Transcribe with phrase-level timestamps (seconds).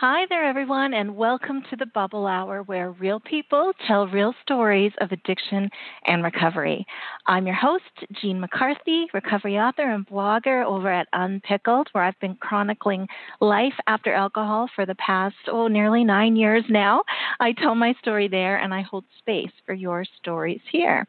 [0.00, 4.92] Hi there, everyone, and welcome to the Bubble Hour, where real people tell real stories
[5.00, 5.70] of addiction
[6.06, 6.86] and recovery.
[7.26, 12.36] I'm your host, Jean McCarthy, recovery author and blogger over at Unpickled, where I've been
[12.36, 13.08] chronicling
[13.40, 17.02] life after alcohol for the past, oh, nearly nine years now.
[17.40, 21.08] I tell my story there, and I hold space for your stories here.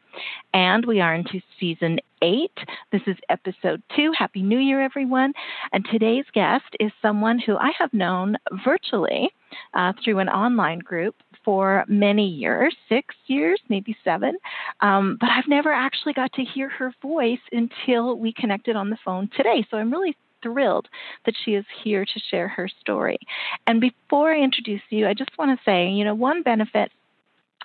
[0.52, 2.56] And we are into season eight.
[2.92, 4.12] This is episode two.
[4.16, 5.32] Happy New Year, everyone.
[5.72, 9.30] And today's guest is someone who I have known virtually
[9.74, 14.36] uh, through an online group for many years six years, maybe seven.
[14.80, 18.98] Um, but I've never actually got to hear her voice until we connected on the
[19.04, 19.66] phone today.
[19.70, 20.88] So I'm really thrilled
[21.26, 23.18] that she is here to share her story.
[23.66, 26.90] And before I introduce you, I just want to say, you know, one benefit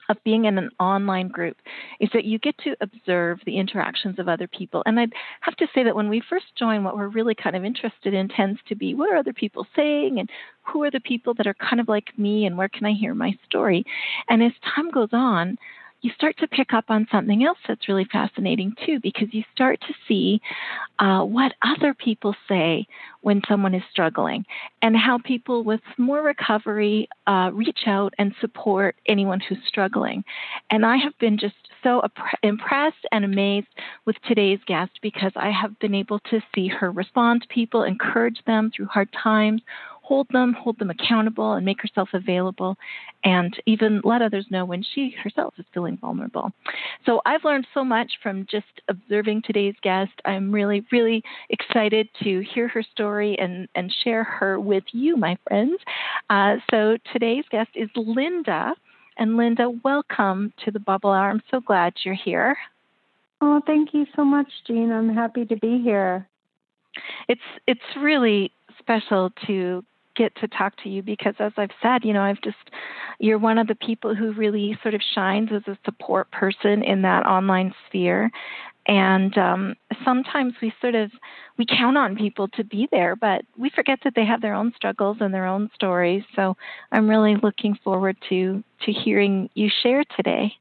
[0.09, 1.57] of being in an online group
[1.99, 4.83] is that you get to observe the interactions of other people.
[4.85, 7.65] And I'd have to say that when we first join, what we're really kind of
[7.65, 10.29] interested in tends to be what are other people saying and
[10.63, 13.13] who are the people that are kind of like me and where can I hear
[13.13, 13.85] my story.
[14.29, 15.57] And as time goes on,
[16.05, 19.81] you start to pick up on something else that's really fascinating too, because you start
[19.81, 20.39] to see
[20.99, 22.85] uh, what other people say
[23.21, 24.45] when someone is struggling
[24.83, 30.23] and how people with more recovery uh, reach out and support anyone who's struggling.
[30.69, 32.03] And I have been just so
[32.43, 33.67] impressed and amazed
[34.05, 38.43] with today's guest because I have been able to see her respond to people, encourage
[38.45, 39.63] them through hard times,
[40.05, 42.77] hold them, hold them accountable, and make herself available,
[43.23, 46.51] and even let others know when she herself is feeling vulnerable.
[47.05, 50.11] So I've learned so much from just observing today's guest.
[50.23, 55.38] I'm really, really excited to hear her story and, and share her with you, my
[55.47, 55.79] friends.
[56.29, 58.73] Uh, so today's guest is Linda.
[59.17, 61.29] And Linda, welcome to the Bubble Hour.
[61.31, 62.55] I'm so glad you're here.
[63.41, 64.91] Oh, thank you so much, Jean.
[64.91, 66.27] I'm happy to be here.
[67.27, 69.83] It's it's really special to
[70.15, 72.57] get to talk to you because as I've said, you know, I've just
[73.19, 77.01] you're one of the people who really sort of shines as a support person in
[77.03, 78.31] that online sphere.
[78.87, 81.11] And um, sometimes we sort of
[81.57, 84.73] we count on people to be there, but we forget that they have their own
[84.75, 86.23] struggles and their own stories.
[86.35, 86.55] So
[86.91, 90.53] I'm really looking forward to to hearing you share today.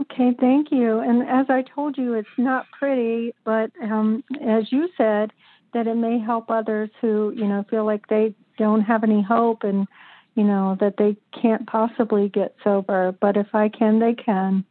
[0.00, 1.00] Okay, thank you.
[1.00, 5.30] And as I told you, it's not pretty, but um, as you said,
[5.74, 9.62] that it may help others who you know feel like they don't have any hope
[9.62, 9.86] and
[10.34, 14.64] you know that they can't possibly get sober but if i can they can.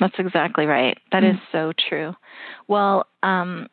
[0.00, 0.98] That's exactly right.
[1.12, 1.34] That mm.
[1.34, 2.14] is so true.
[2.68, 3.68] Well um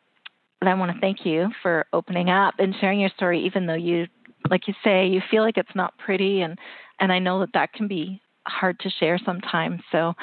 [0.61, 4.05] i want to thank you for opening up and sharing your story even though you
[4.49, 6.59] like you say you feel like it's not pretty and
[6.99, 9.81] and i know that that can be hard to share sometimes.
[9.91, 10.13] So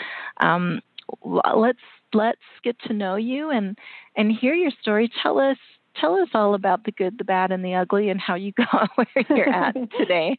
[0.40, 0.80] um
[1.24, 1.78] let's
[2.12, 3.76] let's get to know you and
[4.16, 5.10] and hear your story.
[5.22, 5.58] Tell us
[6.00, 8.90] tell us all about the good, the bad, and the ugly, and how you got
[8.94, 10.36] where you're at today.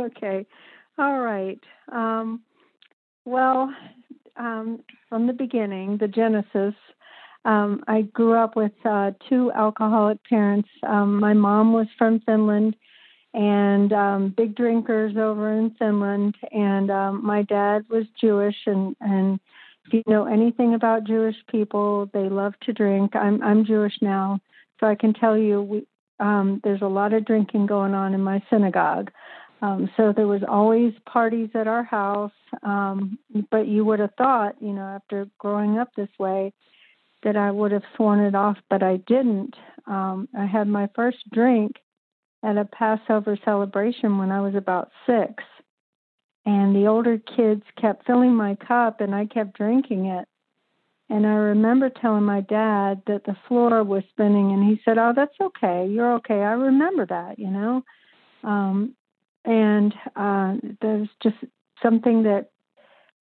[0.00, 0.46] okay,
[0.98, 1.60] all right.
[1.92, 2.42] Um,
[3.24, 3.72] well,
[4.36, 6.74] um, from the beginning, the genesis.
[7.44, 10.68] Um, I grew up with uh, two alcoholic parents.
[10.86, 12.74] Um, my mom was from Finland,
[13.34, 16.34] and um, big drinkers over in Finland.
[16.50, 19.38] And um, my dad was Jewish, and and
[19.86, 23.14] if you know anything about Jewish people, they love to drink.
[23.14, 24.40] I'm I'm Jewish now,
[24.78, 25.86] so I can tell you, we,
[26.20, 29.10] um, there's a lot of drinking going on in my synagogue.
[29.62, 32.32] Um, so there was always parties at our house.
[32.62, 33.18] Um,
[33.50, 36.52] but you would have thought, you know, after growing up this way,
[37.22, 39.54] that I would have sworn it off, but I didn't.
[39.86, 41.76] Um, I had my first drink
[42.44, 45.42] at a Passover celebration when I was about six.
[46.44, 50.28] And the older kids kept filling my cup, and I kept drinking it.
[51.08, 55.12] And I remember telling my dad that the floor was spinning, and he said, "Oh,
[55.14, 55.86] that's okay.
[55.88, 56.42] You're okay.
[56.42, 57.84] I remember that, you know."
[58.42, 58.94] Um,
[59.44, 61.36] and uh, there's just
[61.82, 62.50] something that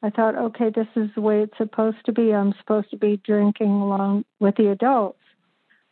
[0.02, 2.34] I thought, okay, this is the way it's supposed to be.
[2.34, 5.20] I'm supposed to be drinking along with the adults.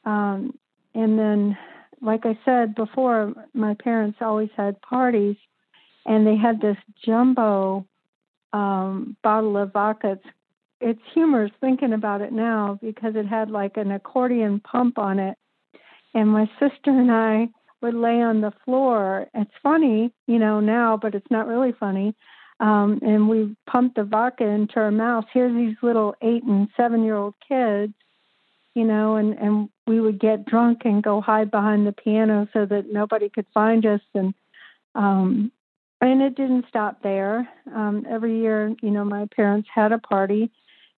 [0.06, 0.58] Um,
[0.94, 1.58] and then,
[2.02, 5.38] like I said before, my parents always had parties,
[6.06, 7.88] and they had this jumbo
[8.52, 10.12] um, bottle of vodka.
[10.12, 10.36] It's
[10.84, 15.38] it's humorous thinking about it now because it had like an accordion pump on it.
[16.14, 17.48] And my sister and I
[17.82, 19.28] would lay on the floor.
[19.34, 22.16] It's funny, you know, now, but it's not really funny.
[22.60, 25.28] Um, and we pumped the vodka into our mouths.
[25.34, 27.94] Here's these little eight and seven year old kids,
[28.76, 32.66] you know, and, and we would get drunk and go hide behind the piano so
[32.66, 34.02] that nobody could find us.
[34.14, 34.34] And,
[34.96, 35.52] um,
[36.00, 37.48] and it didn't stop there.
[37.74, 40.52] Um, every year, you know, my parents had a party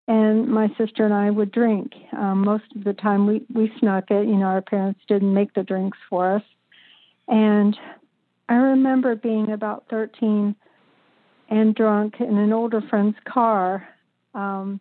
[0.07, 1.93] and my sister and I would drink.
[2.13, 4.27] Um, most of the time, we we snuck it.
[4.27, 6.43] You know, our parents didn't make the drinks for us.
[7.27, 7.75] And
[8.49, 10.55] I remember being about 13
[11.49, 13.87] and drunk in an older friend's car,
[14.35, 14.79] um,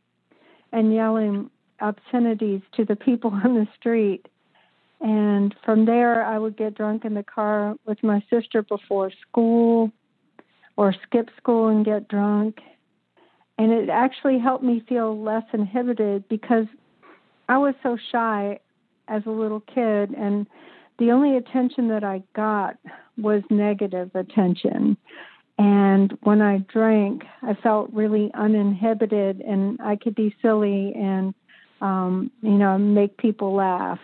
[0.72, 1.50] and yelling
[1.80, 4.26] obscenities to the people on the street.
[5.00, 9.90] And from there, I would get drunk in the car with my sister before school,
[10.76, 12.58] or skip school and get drunk
[13.58, 16.66] and it actually helped me feel less inhibited because
[17.48, 18.58] I was so shy
[19.08, 20.46] as a little kid and
[20.98, 22.76] the only attention that I got
[23.18, 24.96] was negative attention.
[25.58, 31.34] And when I drank, I felt really uninhibited and I could be silly and,
[31.80, 34.00] um, you know, make people laugh.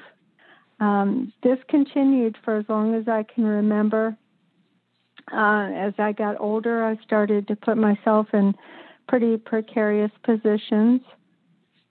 [0.78, 4.16] Um, this continued for as long as I can remember.
[5.32, 8.54] Uh, as I got older, I started to put myself in
[9.10, 11.00] pretty precarious positions.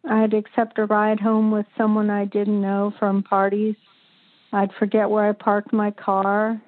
[0.09, 3.75] I'd accept a ride home with someone I didn't know from parties.
[4.53, 6.59] I'd forget where I parked my car.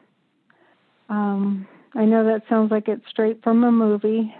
[1.07, 1.65] Um,
[1.95, 4.36] I know that sounds like it's straight from a movie.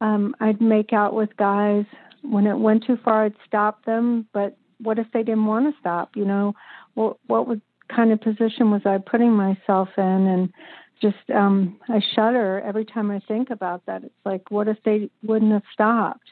[0.00, 1.84] Um, I'd make out with guys.
[2.22, 4.28] When it went too far, I'd stop them.
[4.32, 6.10] But what if they didn't want to stop?
[6.14, 6.54] You know,
[6.94, 7.60] what what would,
[7.94, 10.04] kind of position was I putting myself in?
[10.04, 10.52] And
[11.00, 14.04] just um I shudder every time I think about that.
[14.04, 16.30] It's like what if they wouldn't have stopped?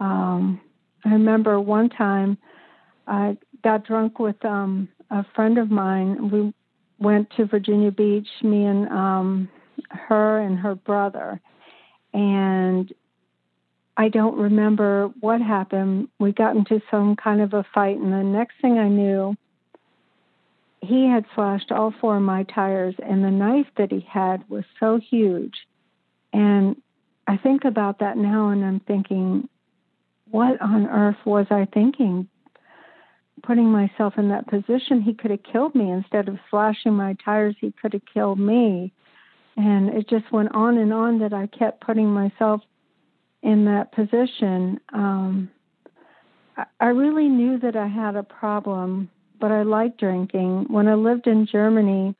[0.00, 0.60] Um
[1.04, 2.38] I remember one time
[3.06, 6.30] I got drunk with um a friend of mine.
[6.30, 6.52] We
[6.98, 9.48] went to Virginia Beach, me and um
[9.90, 11.40] her and her brother.
[12.12, 12.92] And
[13.96, 16.08] I don't remember what happened.
[16.20, 19.36] We got into some kind of a fight and the next thing I knew
[20.80, 24.64] he had slashed all four of my tires, and the knife that he had was
[24.78, 25.54] so huge.
[26.32, 26.76] And
[27.26, 29.48] I think about that now, and I'm thinking,
[30.30, 32.28] what on earth was I thinking?
[33.42, 35.90] Putting myself in that position, he could have killed me.
[35.90, 38.92] Instead of slashing my tires, he could have killed me.
[39.56, 42.60] And it just went on and on that I kept putting myself
[43.42, 44.80] in that position.
[44.92, 45.50] Um,
[46.80, 49.10] I, really knew that I had a problem
[49.40, 50.66] but I like drinking.
[50.68, 52.14] When I lived in Germany,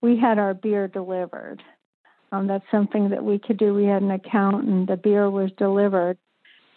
[0.00, 1.62] we had our beer delivered.
[2.32, 3.74] Um, that's something that we could do.
[3.74, 6.16] We had an account, and the beer was delivered,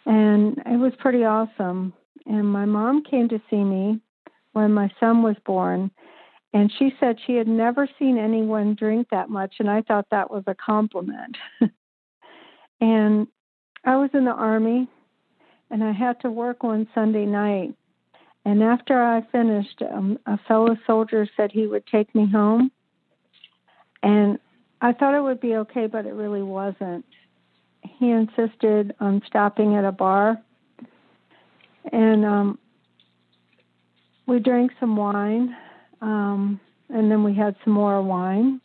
[0.05, 1.93] and it was pretty awesome.
[2.25, 3.99] And my mom came to see me
[4.53, 5.91] when my son was born,
[6.53, 10.29] and she said she had never seen anyone drink that much, and I thought that
[10.29, 11.37] was a compliment.
[12.81, 13.27] and
[13.85, 14.89] I was in the army,
[15.69, 17.75] and I had to work one Sunday night,
[18.45, 22.71] and after I finished, um, a fellow soldier said he would take me home.
[24.03, 24.37] And
[24.81, 27.05] I thought it would be okay, but it really wasn't.
[27.81, 30.37] He insisted on stopping at a bar.
[31.91, 32.59] And um,
[34.27, 35.55] we drank some wine.
[36.01, 38.61] Um, and then we had some more wine.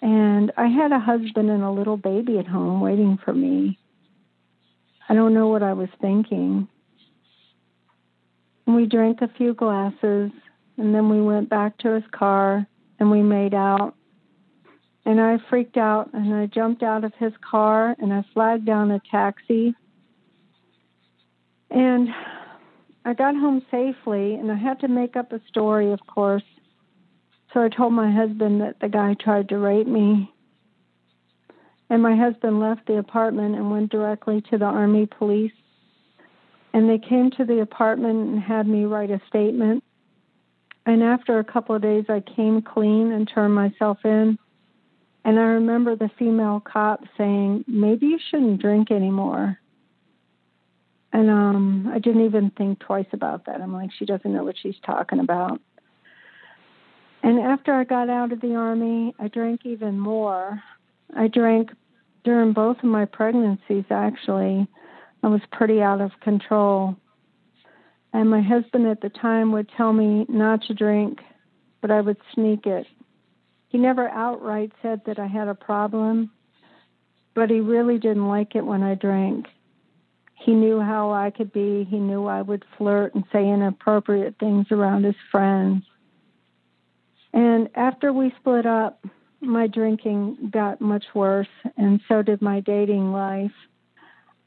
[0.00, 3.78] And I had a husband and a little baby at home waiting for me.
[5.08, 6.66] I don't know what I was thinking.
[8.74, 10.30] We drank a few glasses,
[10.78, 12.66] and then we went back to his car
[12.98, 13.94] and we made out.
[15.04, 18.90] And I freaked out and I jumped out of his car and I flagged down
[18.90, 19.74] a taxi.
[21.70, 22.08] And
[23.04, 26.44] I got home safely and I had to make up a story, of course.
[27.52, 30.32] So I told my husband that the guy tried to rape me.
[31.90, 35.52] And my husband left the apartment and went directly to the Army police
[36.74, 39.84] and they came to the apartment and had me write a statement.
[40.86, 44.38] And after a couple of days, I came clean and turned myself in.
[45.24, 49.58] And I remember the female cop saying, maybe you shouldn't drink anymore.
[51.12, 53.60] And um, I didn't even think twice about that.
[53.60, 55.60] I'm like, she doesn't know what she's talking about.
[57.22, 60.60] And after I got out of the army, I drank even more.
[61.14, 61.70] I drank
[62.24, 64.66] during both of my pregnancies, actually.
[65.22, 66.96] I was pretty out of control.
[68.12, 71.20] And my husband at the time would tell me not to drink,
[71.80, 72.86] but I would sneak it.
[73.68, 76.30] He never outright said that I had a problem,
[77.34, 79.46] but he really didn't like it when I drank.
[80.34, 81.84] He knew how I could be.
[81.88, 85.84] He knew I would flirt and say inappropriate things around his friends.
[87.32, 89.02] And after we split up,
[89.40, 93.52] my drinking got much worse, and so did my dating life.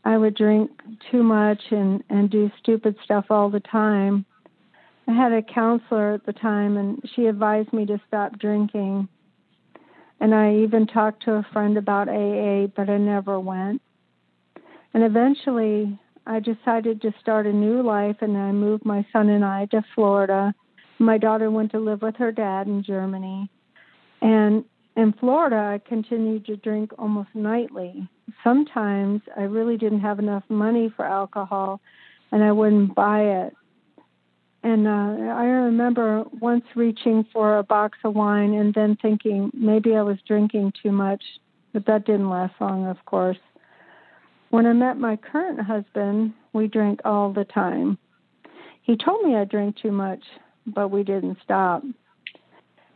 [0.06, 0.70] I would drink
[1.12, 4.26] too much and, and do stupid stuff all the time.
[5.08, 9.08] I had a counselor at the time, and she advised me to stop drinking.
[10.20, 13.82] And I even talked to a friend about AA, but I never went.
[14.94, 19.44] And eventually, I decided to start a new life, and I moved my son and
[19.44, 20.54] I to Florida.
[21.00, 23.50] My daughter went to live with her dad in Germany.
[24.22, 28.08] And in Florida, I continued to drink almost nightly.
[28.44, 31.82] Sometimes I really didn't have enough money for alcohol,
[32.32, 33.54] and I wouldn't buy it.
[34.64, 39.96] And uh, I remember once reaching for a box of wine and then thinking maybe
[39.96, 41.24] I was drinking too much,
[41.74, 43.38] but that didn't last long, of course.
[44.50, 47.98] When I met my current husband, we drank all the time.
[48.82, 50.24] He told me I drank too much,
[50.66, 51.84] but we didn't stop.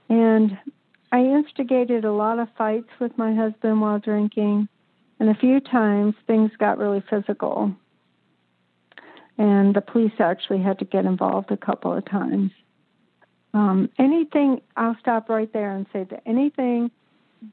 [0.07, 0.57] And
[1.11, 4.67] I instigated a lot of fights with my husband while drinking,
[5.19, 7.73] and a few times things got really physical.
[9.37, 12.51] And the police actually had to get involved a couple of times.
[13.53, 16.91] Um, anything, I'll stop right there and say that anything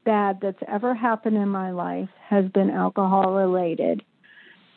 [0.05, 4.03] bad that's ever happened in my life has been alcohol related.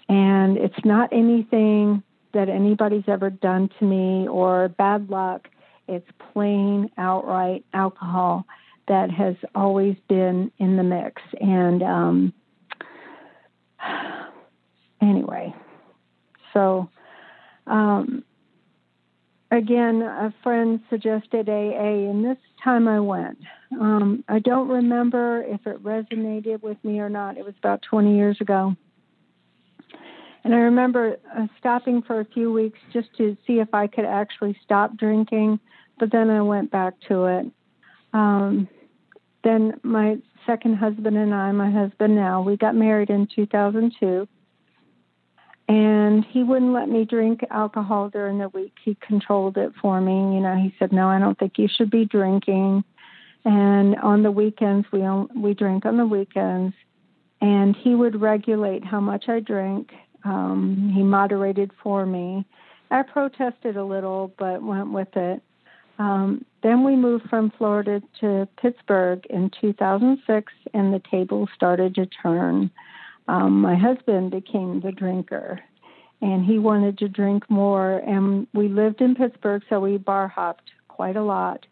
[0.08, 5.49] And it's not anything that anybody's ever done to me or bad luck.
[5.88, 8.46] It's plain outright alcohol
[8.90, 11.23] that has always been in the mix.
[11.40, 12.35] And um,
[15.00, 15.54] anyway,
[16.52, 16.90] so
[17.68, 18.25] um,
[19.52, 23.38] again, a friend suggested AA, and this time I went.
[23.80, 27.38] Um, I don't remember if it resonated with me or not.
[27.38, 28.75] It was about 20 years ago.
[30.42, 34.04] And I remember uh, stopping for a few weeks just to see if I could
[34.04, 35.61] actually stop drinking,
[36.00, 37.47] but then I went back to it.
[38.12, 38.66] Um,
[39.42, 44.28] then my second husband and I, my husband now, we got married in 2002
[45.70, 48.75] and he wouldn't let me drink alcohol during the week.
[48.85, 50.35] He controlled it for me.
[50.35, 52.82] You know, he said, "No, I don't think you should be drinking."
[53.44, 55.02] And on the weekends, we
[55.37, 56.75] we drink on the weekends,
[57.40, 59.92] and he would regulate how much I drank.
[60.25, 62.44] Um, he moderated for me.
[62.90, 65.40] I protested a little, but went with it.
[66.00, 72.07] Um, then we moved from Florida to Pittsburgh in 2006, and the tables started to
[72.07, 72.71] turn.
[73.28, 75.61] Um, my husband became the drinker
[76.23, 80.71] and he wanted to drink more and we lived in pittsburgh so we bar hopped
[80.88, 81.64] quite a lot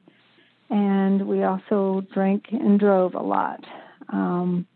[0.71, 3.65] and we also drank and drove a lot.
[4.11, 4.67] Um,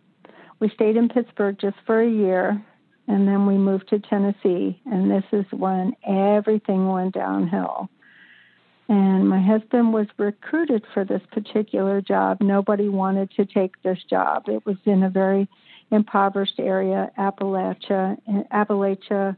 [0.58, 2.62] we stayed in pittsburgh just for a year
[3.06, 7.88] and then we moved to tennessee and this is when everything went downhill
[8.88, 14.44] and my husband was recruited for this particular job nobody wanted to take this job
[14.48, 15.48] it was in a very
[15.92, 18.16] impoverished area, Appalachia,
[18.52, 19.36] Appalachia,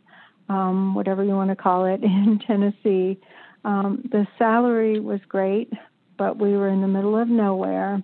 [0.48, 3.18] um, whatever you want to call it, in Tennessee.
[3.64, 5.72] Um, the salary was great,
[6.16, 8.02] but we were in the middle of nowhere,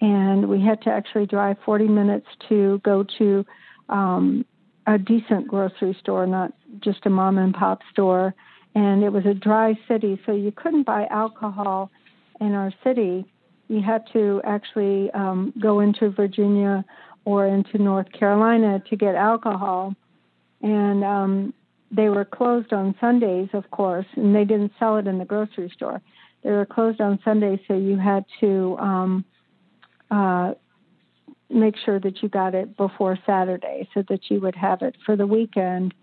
[0.00, 3.44] and we had to actually drive 40 minutes to go to
[3.88, 4.44] um,
[4.86, 8.34] a decent grocery store, not just a mom and pop store.
[8.76, 11.90] And it was a dry city, so you couldn't buy alcohol
[12.42, 13.24] in our city.
[13.68, 16.84] You had to actually um, go into Virginia
[17.24, 19.94] or into North Carolina to get alcohol.
[20.60, 21.54] And um,
[21.90, 25.72] they were closed on Sundays, of course, and they didn't sell it in the grocery
[25.74, 26.02] store.
[26.44, 29.24] They were closed on Sundays, so you had to um,
[30.10, 30.52] uh,
[31.48, 35.16] make sure that you got it before Saturday so that you would have it for
[35.16, 35.94] the weekend.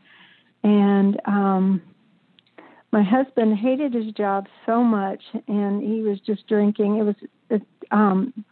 [0.63, 1.83] And um,
[2.93, 6.97] my husband hated his job so much, and he was just drinking.
[6.97, 7.03] It
[7.49, 8.45] was um,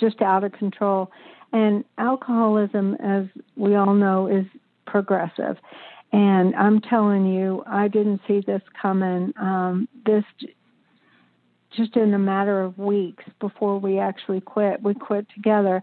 [0.00, 1.10] just out of control.
[1.52, 3.26] And alcoholism, as
[3.56, 4.46] we all know, is
[4.86, 5.58] progressive.
[6.12, 9.34] And I'm telling you, I didn't see this coming.
[9.38, 10.24] Um, this
[11.76, 15.82] just in a matter of weeks before we actually quit, we quit together.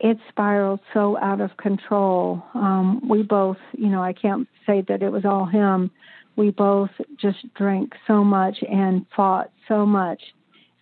[0.00, 2.42] It spiraled so out of control.
[2.54, 5.92] Um, we both, you know, I can't say that it was all him.
[6.36, 10.20] We both just drank so much and fought so much.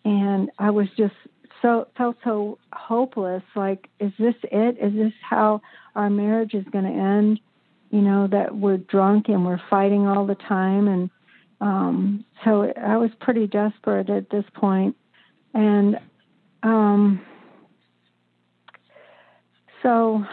[0.05, 1.15] And I was just
[1.63, 3.43] so felt so hopeless.
[3.57, 4.77] Like, is this it?
[4.81, 5.63] Is this how
[5.97, 7.41] our marriage is going to end?
[7.91, 11.11] You know that we're drunk and we're fighting all the time, and
[11.61, 14.97] um, so I was pretty desperate at this point,
[15.55, 15.97] and
[16.65, 17.21] um,
[19.83, 20.25] so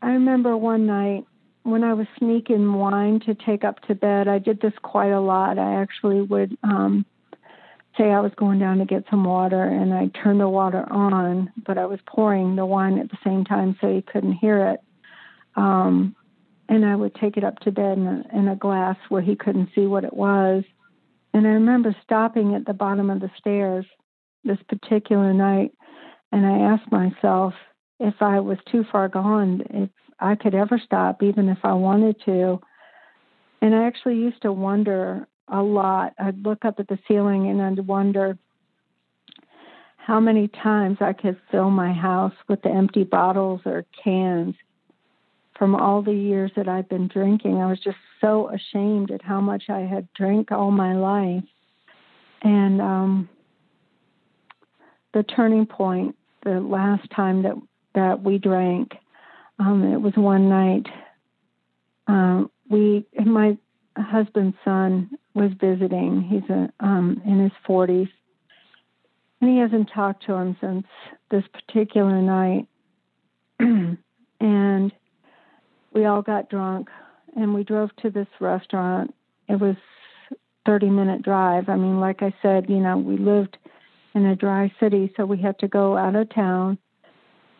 [0.00, 1.26] I remember one night
[1.66, 5.20] when I was sneaking wine to take up to bed, I did this quite a
[5.20, 5.58] lot.
[5.58, 7.04] I actually would um
[7.98, 11.50] say I was going down to get some water and I turned the water on,
[11.66, 14.80] but I was pouring the wine at the same time so he couldn't hear it.
[15.56, 16.14] Um
[16.68, 19.36] and I would take it up to bed in a, in a glass where he
[19.36, 20.64] couldn't see what it was.
[21.32, 23.86] And I remember stopping at the bottom of the stairs
[24.44, 25.72] this particular night
[26.32, 27.54] and I asked myself
[27.98, 32.16] if I was too far gone, if I could ever stop, even if I wanted
[32.24, 32.60] to.
[33.60, 36.14] And I actually used to wonder a lot.
[36.18, 38.38] I'd look up at the ceiling and I'd wonder
[39.96, 44.54] how many times I could fill my house with the empty bottles or cans
[45.58, 47.58] from all the years that I've been drinking.
[47.58, 51.44] I was just so ashamed at how much I had drank all my life.
[52.42, 53.28] And um
[55.12, 57.54] the turning point, the last time that
[57.94, 58.92] that we drank,
[59.58, 60.86] um, it was one night.
[62.06, 63.56] Um, we my
[63.96, 66.22] husband's son was visiting.
[66.22, 68.08] He's a um, in his forties,
[69.40, 70.86] and he hasn't talked to him since
[71.30, 72.66] this particular night.
[74.40, 74.92] and
[75.92, 76.88] we all got drunk,
[77.34, 79.14] and we drove to this restaurant.
[79.48, 79.76] It was
[80.66, 81.68] 30 minute drive.
[81.68, 83.56] I mean, like I said, you know, we lived
[84.14, 86.78] in a dry city, so we had to go out of town.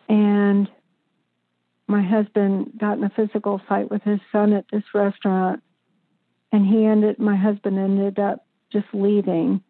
[0.09, 0.69] And
[1.87, 5.63] my husband got in a physical fight with his son at this restaurant
[6.51, 9.61] and he ended my husband ended up just leaving.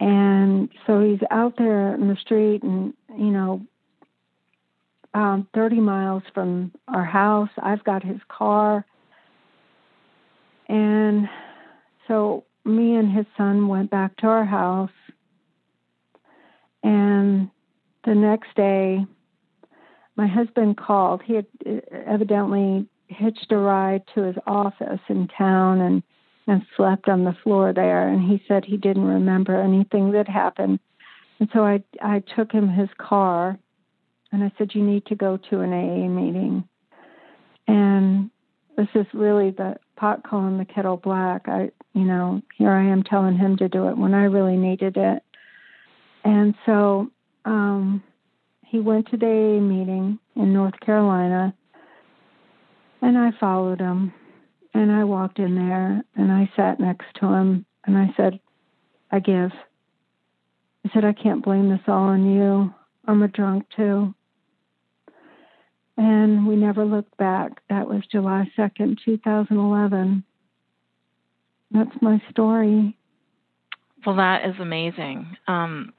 [0.00, 3.66] And so he's out there in the street and you know
[5.14, 7.50] um 30 miles from our house.
[7.60, 8.84] I've got his car.
[10.68, 11.28] And
[12.06, 14.90] so me and his son went back to our house.
[16.82, 17.50] And
[18.04, 19.06] the next day
[20.18, 21.22] my husband called.
[21.24, 26.02] He had uh, evidently hitched a ride to his office in town and
[26.46, 30.80] and slept on the floor there and he said he didn't remember anything that happened.
[31.38, 33.58] And so I I took him his car
[34.32, 36.68] and I said you need to go to an AA meeting.
[37.66, 38.30] And
[38.76, 41.48] this is really the pot calling the kettle black.
[41.48, 44.96] I you know, here I am telling him to do it when I really needed
[44.96, 45.22] it.
[46.24, 47.10] And so
[47.44, 48.02] um
[48.68, 51.54] he went to the AA meeting in North Carolina,
[53.00, 54.12] and I followed him.
[54.74, 58.38] And I walked in there and I sat next to him and I said,
[59.10, 59.50] I give.
[60.84, 62.72] I said, I can't blame this all on you.
[63.06, 64.14] I'm a drunk too.
[65.96, 67.60] And we never looked back.
[67.70, 70.22] That was July 2nd, 2011.
[71.72, 72.96] That's my story.
[74.06, 75.36] Well, that is amazing.
[75.48, 75.92] Um,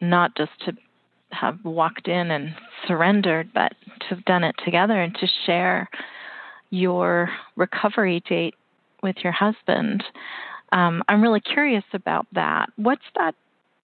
[0.00, 0.72] not just to
[1.34, 2.54] have walked in and
[2.86, 5.88] surrendered, but to have done it together and to share
[6.70, 8.54] your recovery date
[9.02, 10.02] with your husband.
[10.72, 12.70] Um, I'm really curious about that.
[12.76, 13.34] What's that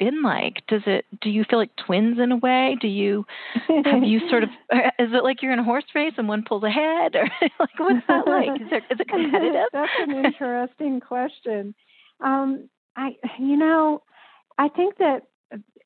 [0.01, 0.67] been like?
[0.67, 1.05] Does it?
[1.21, 2.77] Do you feel like twins in a way?
[2.81, 3.25] Do you
[3.85, 4.49] have you sort of?
[4.99, 7.29] Is it like you're in a horse race and one pulls ahead, or
[7.61, 8.61] like what's that like?
[8.61, 9.67] Is, there, is it competitive?
[9.73, 11.75] That's an interesting question.
[12.21, 14.03] Um, I, you know,
[14.59, 15.25] I think that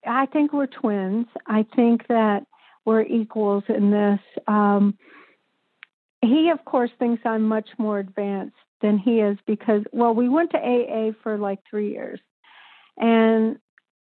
[0.06, 1.26] I think we're twins.
[1.46, 2.46] I think that
[2.84, 4.20] we're equals in this.
[4.46, 4.98] Um,
[6.22, 10.50] he, of course, thinks I'm much more advanced than he is because, well, we went
[10.50, 12.20] to AA for like three years.
[12.96, 13.58] And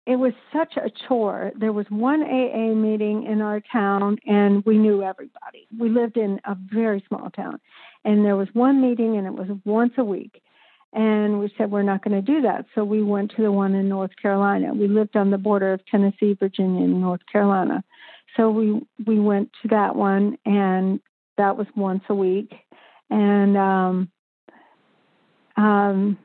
[0.07, 1.51] it was such a chore.
[1.59, 5.67] There was one AA meeting in our town, and we knew everybody.
[5.77, 7.59] We lived in a very small town,
[8.05, 10.41] and there was one meeting, and it was once a week.
[10.93, 12.65] And we said, we're not going to do that.
[12.73, 14.73] So we went to the one in North Carolina.
[14.73, 17.83] We lived on the border of Tennessee, Virginia, and North Carolina.
[18.35, 20.99] So we, we went to that one, and
[21.37, 22.53] that was once a week.
[23.09, 24.11] And um,
[25.57, 26.17] um,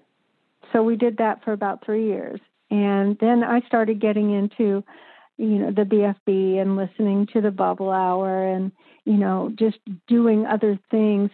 [0.72, 2.40] so we did that for about three years.
[2.70, 4.84] And then I started getting into,
[5.36, 8.72] you know, the BFB and listening to the bubble hour and,
[9.04, 11.30] you know, just doing other things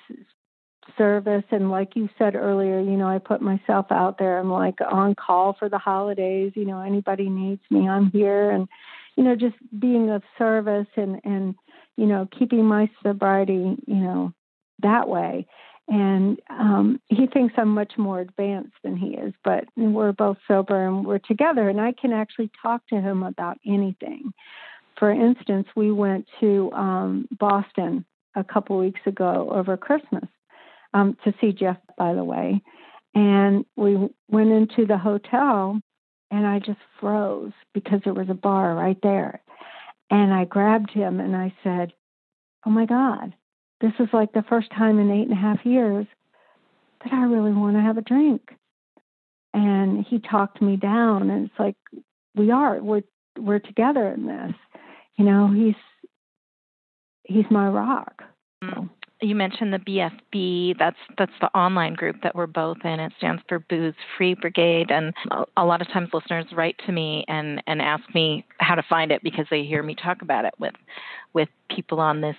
[0.96, 1.44] service.
[1.50, 4.38] And like you said earlier you know i put myself out there.
[4.38, 6.52] I'm like on call for the holidays.
[6.54, 8.50] You know anybody needs me i'm here.
[8.50, 8.68] And
[9.16, 11.54] you know just being of service and and
[11.96, 14.32] you know keeping my sobriety you know
[14.82, 15.46] that way.
[15.88, 20.86] And um he thinks i'm much more advanced than he is but we're both sober
[20.86, 21.68] and we're together.
[21.68, 24.32] And i can actually talk to him about anything.
[24.98, 30.28] For instance we went to um boston a couple weeks ago over christmas
[30.94, 32.62] um, to see Jeff, by the way.
[33.14, 33.96] And we
[34.28, 35.80] went into the hotel,
[36.30, 39.42] and I just froze because there was a bar right there.
[40.10, 41.92] And I grabbed him and I said,
[42.66, 43.34] Oh my God,
[43.80, 46.06] this is like the first time in eight and a half years
[47.02, 48.50] that I really want to have a drink.
[49.54, 51.76] And he talked me down, and it's like,
[52.34, 53.02] we are, we're,
[53.38, 54.54] we're together in this.
[55.16, 55.74] You know, he's,
[57.24, 58.22] he's my rock.
[58.62, 60.78] Mm you mentioned the BFB.
[60.78, 63.00] That's that's the online group that we're both in.
[63.00, 65.12] It stands for Booze Free Brigade, and
[65.56, 69.10] a lot of times listeners write to me and and ask me how to find
[69.10, 70.74] it because they hear me talk about it with
[71.38, 72.36] with people on this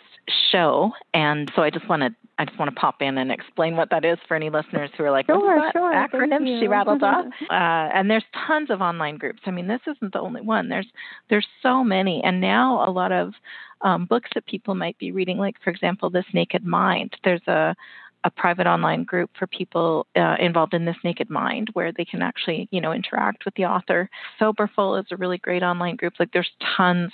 [0.52, 0.92] show.
[1.14, 3.90] And so I just want to I just want to pop in and explain what
[3.92, 7.26] that is for any listeners who are like, sure, that sure, acronym she rattled off?
[7.50, 9.40] Uh, and there's tons of online groups.
[9.46, 10.70] I mean, this isn't the only one.
[10.70, 10.88] There's
[11.30, 13.34] there's so many, and now a lot of
[13.82, 17.16] um, books that people might be reading, like for example, This Naked Mind.
[17.24, 17.76] There's a
[18.24, 22.22] a private online group for people uh, involved in this naked mind where they can
[22.22, 24.10] actually you know interact with the author.
[24.38, 26.14] Soberful is a really great online group.
[26.20, 27.12] Like there's tons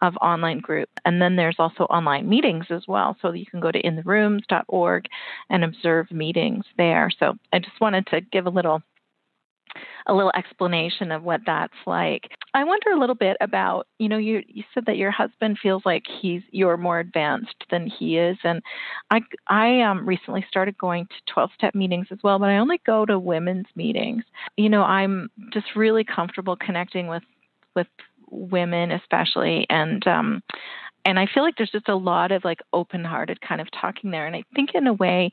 [0.00, 3.16] of online groups and then there's also online meetings as well.
[3.20, 5.06] So you can go to intherooms.org
[5.50, 7.10] and observe meetings there.
[7.18, 8.82] So i just wanted to give a little
[10.06, 12.30] a little explanation of what that's like.
[12.54, 15.82] I wonder a little bit about, you know, you you said that your husband feels
[15.84, 18.62] like he's you're more advanced than he is, and
[19.10, 22.80] I I um, recently started going to 12 step meetings as well, but I only
[22.86, 24.24] go to women's meetings.
[24.56, 27.22] You know, I'm just really comfortable connecting with
[27.74, 27.86] with
[28.28, 30.42] women especially and um
[31.06, 34.26] and I feel like there's just a lot of like open-hearted kind of talking there.
[34.26, 35.30] And I think in a way,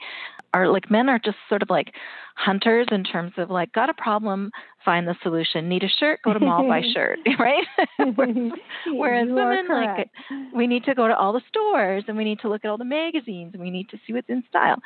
[0.53, 1.93] are like men are just sort of like
[2.35, 4.51] hunters in terms of like got a problem,
[4.83, 5.69] find the solution.
[5.69, 7.63] Need a shirt, go to mall buy shirt, right?
[8.87, 10.09] Whereas women like
[10.53, 12.77] we need to go to all the stores and we need to look at all
[12.77, 14.77] the magazines and we need to see what's in style.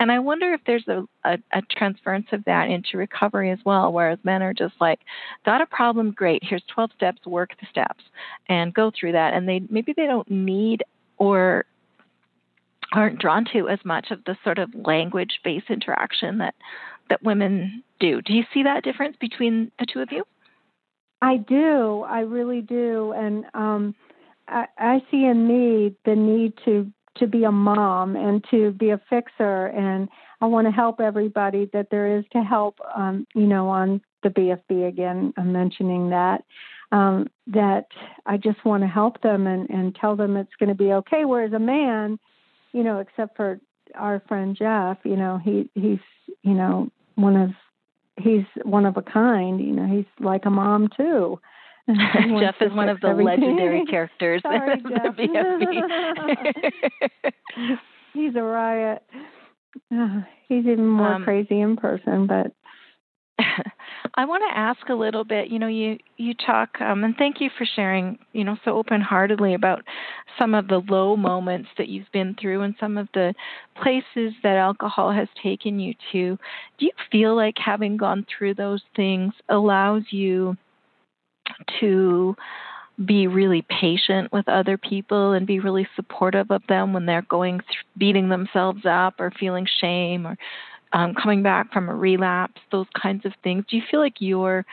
[0.00, 3.92] And I wonder if there's a, a, a transference of that into recovery as well,
[3.92, 5.00] whereas men are just like
[5.44, 6.42] got a problem, great.
[6.44, 8.04] Here's 12 steps, work the steps,
[8.48, 9.34] and go through that.
[9.34, 10.82] And they maybe they don't need
[11.18, 11.64] or
[12.92, 16.54] aren't drawn to as much of the sort of language based interaction that
[17.10, 18.20] that women do.
[18.22, 20.24] Do you see that difference between the two of you?
[21.22, 22.02] I do.
[22.02, 23.12] I really do.
[23.12, 23.94] And um,
[24.46, 28.90] I, I see in me the need to to be a mom and to be
[28.90, 30.08] a fixer and
[30.40, 34.28] I want to help everybody that there is to help um, you know on the
[34.28, 36.44] BFB again I'm mentioning that
[36.92, 37.86] um, that
[38.24, 41.24] I just want to help them and, and tell them it's going to be okay
[41.24, 42.20] whereas a man
[42.72, 43.60] you know except for
[43.94, 46.00] our friend Jeff you know he he's
[46.42, 47.50] you know one of
[48.20, 49.60] he's one of a kind.
[49.60, 51.40] You know, he's like a mom too.
[51.88, 53.40] Jeff is one of the everything.
[53.40, 54.90] legendary characters Sorry, in the
[57.56, 57.78] BFB.
[58.12, 59.02] he's a riot.
[59.92, 62.52] Uh, he's even more um, crazy in person, but
[64.14, 65.48] I want to ask a little bit.
[65.48, 68.18] You know, you you talk, um, and thank you for sharing.
[68.32, 69.82] You know, so open heartedly about
[70.38, 73.34] some of the low moments that you've been through and some of the
[73.82, 76.38] places that alcohol has taken you to.
[76.78, 80.56] Do you feel like having gone through those things allows you
[81.80, 82.34] to
[83.04, 87.60] be really patient with other people and be really supportive of them when they're going
[87.60, 90.36] through beating themselves up or feeling shame or
[90.92, 93.64] um, coming back from a relapse, those kinds of things.
[93.68, 94.64] Do you feel like you're,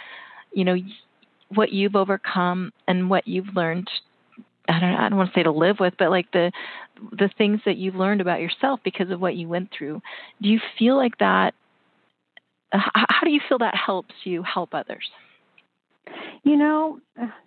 [0.53, 0.77] you know,
[1.53, 3.89] what you've overcome and what you've learned?
[4.67, 6.51] I don't, I don't want to say to live with, but like the
[7.11, 10.01] the things that you've learned about yourself because of what you went through.
[10.41, 11.53] Do you feel like that?
[12.71, 15.07] How do you feel that helps you help others?
[16.43, 16.99] You know,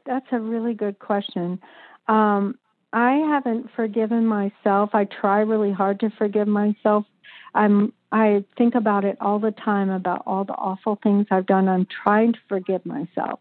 [0.07, 1.61] that's a really good question.
[2.09, 2.59] Um,
[2.92, 4.90] I haven't forgiven myself.
[4.94, 7.04] I try really hard to forgive myself.
[7.54, 11.68] I'm I think about it all the time about all the awful things I've done.
[11.68, 13.40] I'm trying to forgive myself.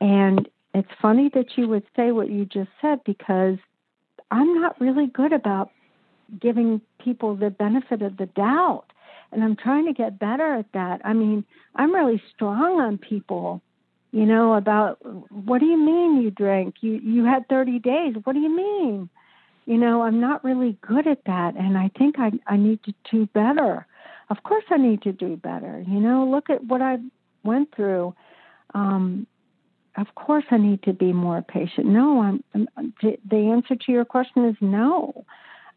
[0.00, 3.58] And it's funny that you would say what you just said because
[4.30, 5.70] I'm not really good about
[6.40, 8.86] giving people the benefit of the doubt.
[9.30, 11.02] And I'm trying to get better at that.
[11.04, 13.62] I mean, I'm really strong on people,
[14.10, 14.98] you know, about
[15.30, 16.76] what do you mean you drank?
[16.80, 18.14] You you had 30 days.
[18.24, 19.08] What do you mean?
[19.64, 22.94] You know, I'm not really good at that, and I think I I need to
[23.10, 23.86] do better.
[24.30, 25.84] Of course, I need to do better.
[25.86, 26.98] You know, look at what I
[27.44, 28.14] went through.
[28.74, 29.26] Um,
[29.96, 31.86] of course, I need to be more patient.
[31.86, 32.42] No, I'm,
[32.76, 32.94] I'm.
[33.02, 35.24] The answer to your question is no.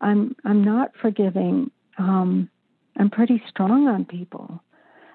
[0.02, 1.72] I'm I'm not forgiving.
[1.98, 2.50] Um,
[2.98, 4.62] I'm pretty strong on people.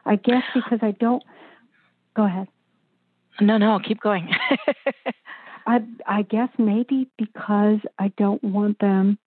[0.05, 1.23] I guess because I don't.
[2.15, 2.49] Go ahead.
[3.41, 4.29] No, no, keep going.
[5.67, 9.19] I I guess maybe because I don't want them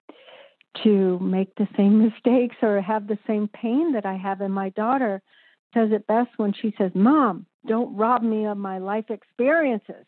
[0.84, 4.42] to make the same mistakes or have the same pain that I have.
[4.42, 5.22] And my daughter
[5.74, 10.06] says it best when she says, "Mom, don't rob me of my life experiences."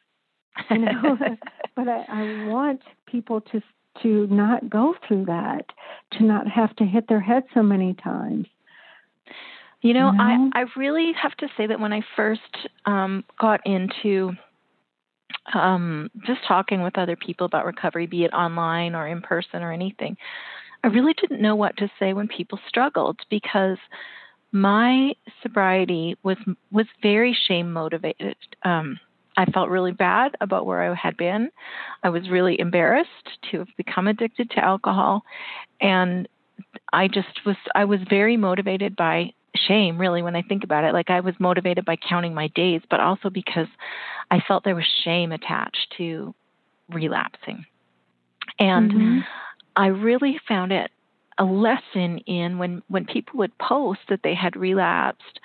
[0.70, 1.18] You know,
[1.76, 3.62] but I, I want people to
[4.02, 5.66] to not go through that,
[6.14, 8.48] to not have to hit their head so many times.
[9.82, 10.52] You know, you know?
[10.54, 12.42] I I really have to say that when I first
[12.86, 14.34] um, got into
[15.54, 19.72] um, just talking with other people about recovery, be it online or in person or
[19.72, 20.18] anything,
[20.84, 23.78] I really didn't know what to say when people struggled because
[24.52, 26.38] my sobriety was
[26.72, 28.38] was very shame motivated.
[28.64, 29.00] Um,
[29.38, 31.50] I felt really bad about where I had been.
[32.04, 33.10] I was really embarrassed
[33.52, 35.24] to have become addicted to alcohol,
[35.82, 36.28] and
[36.94, 40.94] I just was I was very motivated by shame really when I think about it.
[40.94, 43.68] Like I was motivated by counting my days, but also because
[44.32, 46.34] I felt there was shame attached to
[46.90, 47.66] relapsing.
[48.60, 49.20] And mm-hmm.
[49.76, 50.92] I really found it
[51.38, 55.40] a lesson in when when people would post that they had relapsed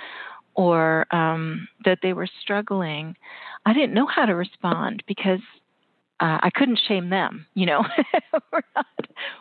[0.54, 3.16] or um, that they were struggling,
[3.66, 5.40] I didn't know how to respond because
[6.20, 7.46] uh, I couldn't shame them.
[7.54, 7.84] You know,
[8.52, 8.86] we're not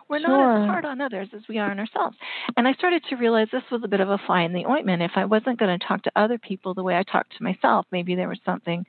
[0.09, 0.29] we're sure.
[0.29, 2.17] not as hard on others as we are on ourselves.
[2.55, 5.01] And I started to realize this was a bit of a fly in the ointment.
[5.01, 7.85] If I wasn't going to talk to other people the way I talked to myself,
[7.91, 8.85] maybe there was something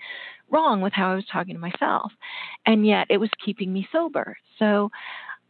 [0.51, 2.13] wrong with how I was talking to myself,
[2.65, 4.37] and yet it was keeping me sober.
[4.61, 4.91] So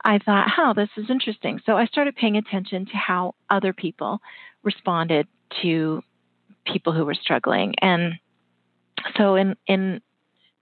[0.03, 3.75] I thought, "How oh, this is interesting." So I started paying attention to how other
[3.75, 4.21] people
[4.63, 5.29] responded
[5.63, 6.03] to
[6.65, 8.15] people who were struggling, and
[9.19, 10.01] so in in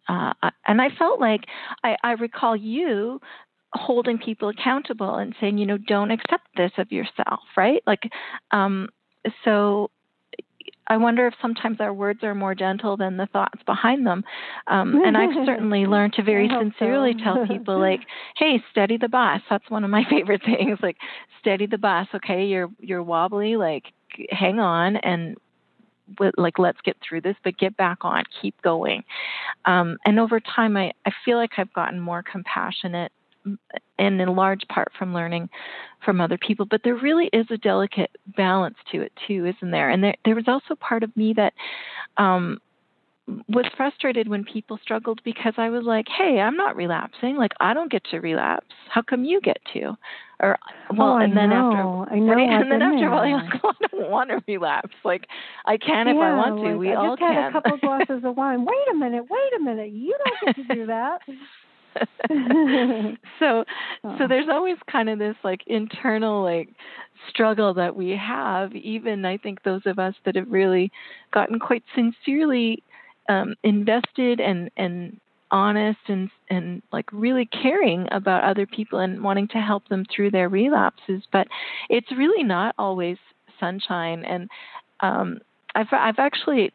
[0.08, 0.32] uh,
[0.66, 1.42] and I felt like
[1.84, 3.20] I, I recall you
[3.74, 7.82] holding people accountable and saying, you know, don't accept this of yourself, right?
[7.86, 8.10] Like,
[8.50, 8.88] um,
[9.44, 9.90] so
[10.86, 14.24] I wonder if sometimes our words are more gentle than the thoughts behind them.
[14.66, 17.24] Um, and I've certainly learned to very sincerely so.
[17.24, 18.00] tell people, like,
[18.36, 20.78] "Hey, steady the bus." That's one of my favorite things.
[20.82, 20.96] Like,
[21.40, 22.06] steady the bus.
[22.14, 23.56] Okay, you're you're wobbly.
[23.56, 23.84] Like,
[24.30, 25.36] hang on and
[26.36, 29.04] like let's get through this but get back on keep going.
[29.64, 33.12] Um, and over time I, I feel like i've gotten more compassionate
[33.98, 35.48] and in large part from learning
[36.04, 39.90] from other people but there really is a delicate balance to it too isn't there?
[39.90, 41.54] And there, there was also part of me that
[42.16, 42.58] um,
[43.48, 47.36] was frustrated when people struggled because I was like, "Hey, I'm not relapsing.
[47.36, 48.74] Like, I don't get to relapse.
[48.88, 49.96] How come you get to?"
[50.40, 50.58] Or
[50.96, 52.04] well, oh, and then know.
[52.04, 52.48] after, I know, right?
[52.48, 54.94] and then after a while, you're like, well, I don't want to relapse.
[55.04, 55.26] Like,
[55.66, 56.70] I can yeah, if I want to.
[56.70, 58.64] Like, we I all just had a couple glasses of wine.
[58.64, 59.24] Wait a minute.
[59.28, 59.90] Wait a minute.
[59.90, 61.20] You don't get to do that.
[63.40, 63.64] so
[64.02, 64.28] so oh.
[64.28, 66.68] there's always kind of this like internal like
[67.28, 70.92] struggle that we have even i think those of us that have really
[71.32, 72.84] gotten quite sincerely
[73.28, 79.48] um, invested and and honest and and like really caring about other people and wanting
[79.48, 81.22] to help them through their relapses.
[81.32, 81.48] But
[81.88, 83.16] it's really not always
[83.60, 84.24] sunshine.
[84.24, 84.48] And
[85.00, 85.38] um
[85.74, 86.72] i've i've actually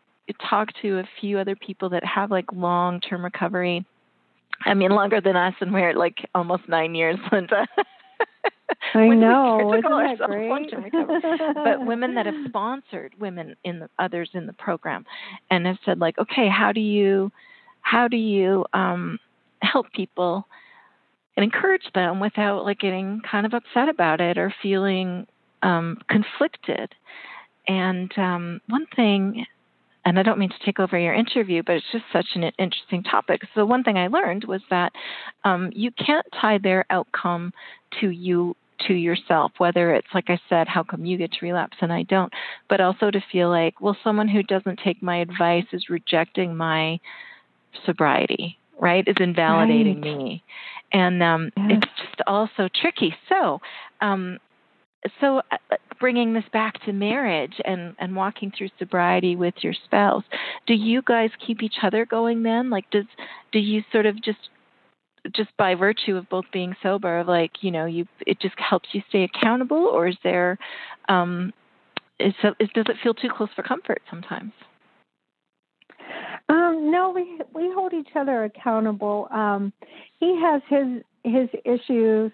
[0.49, 3.85] talked to a few other people that have like long term recovery.
[4.65, 7.67] I mean longer than us and we're like almost nine years linda
[8.93, 11.53] I know, isn't that great?
[11.55, 15.05] but women that have sponsored women in the, others in the program,
[15.49, 17.31] and have said like, okay, how do you,
[17.81, 19.19] how do you um,
[19.61, 20.47] help people
[21.35, 25.27] and encourage them without like getting kind of upset about it or feeling
[25.61, 26.93] um, conflicted?
[27.67, 29.45] And um, one thing
[30.05, 33.03] and I don't mean to take over your interview, but it's just such an interesting
[33.03, 33.41] topic.
[33.55, 34.91] So, one thing I learned was that
[35.43, 37.53] um, you can't tie their outcome
[38.01, 38.55] to you
[38.87, 42.03] to yourself, whether it's like I said, how come you get to relapse and I
[42.03, 42.31] don't,
[42.69, 46.99] but also to feel like, well, someone who doesn't take my advice is rejecting my
[47.85, 49.07] sobriety, right?
[49.07, 50.17] Is invalidating right.
[50.17, 50.43] me.
[50.91, 51.67] And um, yes.
[51.71, 53.15] it's just also tricky.
[53.29, 53.59] So,
[54.01, 54.37] um,
[55.19, 60.23] so uh, bringing this back to marriage and and walking through sobriety with your spouse
[60.65, 62.69] do you guys keep each other going then?
[62.69, 63.05] Like does
[63.51, 64.49] do you sort of just
[65.35, 69.01] just by virtue of both being sober like you know you it just helps you
[69.09, 70.57] stay accountable or is there
[71.07, 71.53] um
[72.19, 74.51] is, is does it feel too close for comfort sometimes?
[76.49, 79.27] Um no we we hold each other accountable.
[79.31, 79.73] Um
[80.19, 82.31] he has his his issues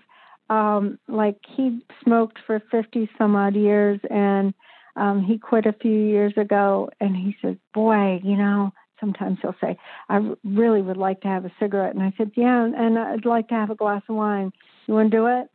[0.50, 4.54] um like he smoked for 50 some odd years and
[4.96, 9.56] um he quit a few years ago and he says boy you know sometimes he'll
[9.62, 9.78] say
[10.10, 13.48] i really would like to have a cigarette and i said yeah and i'd like
[13.48, 14.52] to have a glass of wine.
[14.88, 15.48] You want to do it?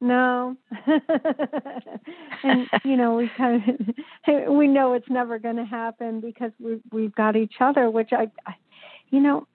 [0.00, 0.56] No.
[2.44, 3.62] And you know we kind
[4.26, 8.10] of we know it's never going to happen because we we've got each other which
[8.12, 8.54] I, I
[9.10, 9.46] you know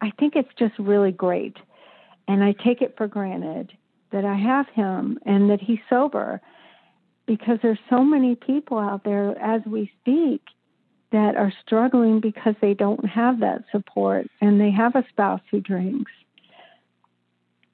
[0.00, 1.56] i think it's just really great.
[2.26, 3.72] And i take it for granted
[4.16, 6.40] that I have him and that he's sober
[7.26, 10.40] because there's so many people out there as we speak
[11.12, 15.60] that are struggling because they don't have that support and they have a spouse who
[15.60, 16.10] drinks.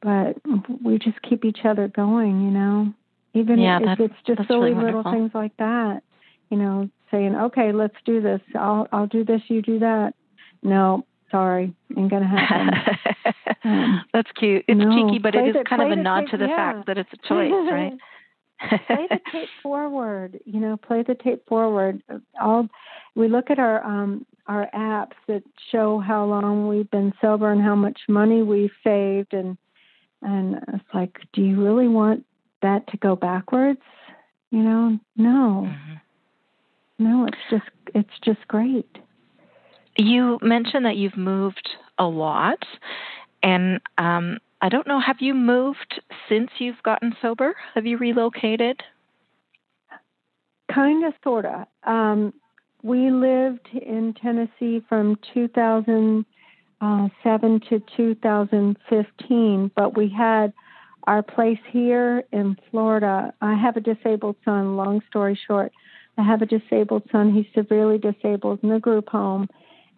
[0.03, 0.37] but
[0.83, 2.93] we just keep each other going, you know.
[3.35, 6.03] Even yeah, if it's just silly really little things like that,
[6.51, 8.41] you know, saying, "Okay, let's do this.
[8.57, 9.41] I'll I'll do this.
[9.47, 10.15] You do that."
[10.63, 12.75] No, sorry, ain't gonna happen.
[14.23, 14.65] That's cute.
[14.69, 16.57] It's no, cheeky, but it is the, kind of a nod tape, to the yeah.
[16.73, 17.93] fact that it's a choice, right?
[18.87, 20.39] play the tape forward.
[20.45, 22.03] You know, play the tape forward.
[22.41, 22.69] All
[23.17, 27.61] we look at our um our apps that show how long we've been sober and
[27.61, 29.57] how much money we've saved, and
[30.23, 32.25] and it's like, do you really want
[32.63, 33.81] that to go backwards?
[34.53, 35.95] You know, no, Mm-hmm.
[37.05, 37.27] no.
[37.27, 38.99] It's just it's just great.
[39.99, 42.63] You mentioned that you've moved a lot,
[43.43, 45.01] and um, I don't know.
[45.01, 47.57] Have you moved since you've gotten sober?
[47.75, 48.81] Have you relocated?
[50.73, 51.67] Kind of, sort of.
[51.85, 52.33] Um,
[52.83, 60.53] we lived in Tennessee from 2007 to 2015, but we had
[61.05, 63.33] our place here in Florida.
[63.41, 65.73] I have a disabled son, long story short.
[66.19, 67.33] I have a disabled son.
[67.33, 69.49] He's severely disabled in a group home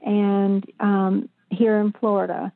[0.02, 2.52] and um, here in Florida.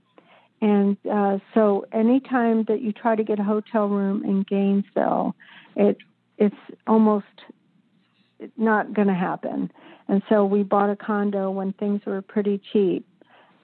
[0.61, 5.35] And uh, so anytime that you try to get a hotel room in Gainesville,
[5.77, 5.99] it
[6.37, 7.27] it's almost
[8.57, 9.71] not going to happen.
[10.09, 13.07] And so we bought a condo when things were pretty cheap.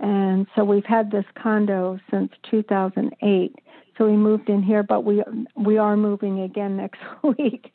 [0.01, 3.55] And so we've had this condo since 2008.
[3.97, 5.23] So we moved in here, but we
[5.57, 7.73] we are moving again next week.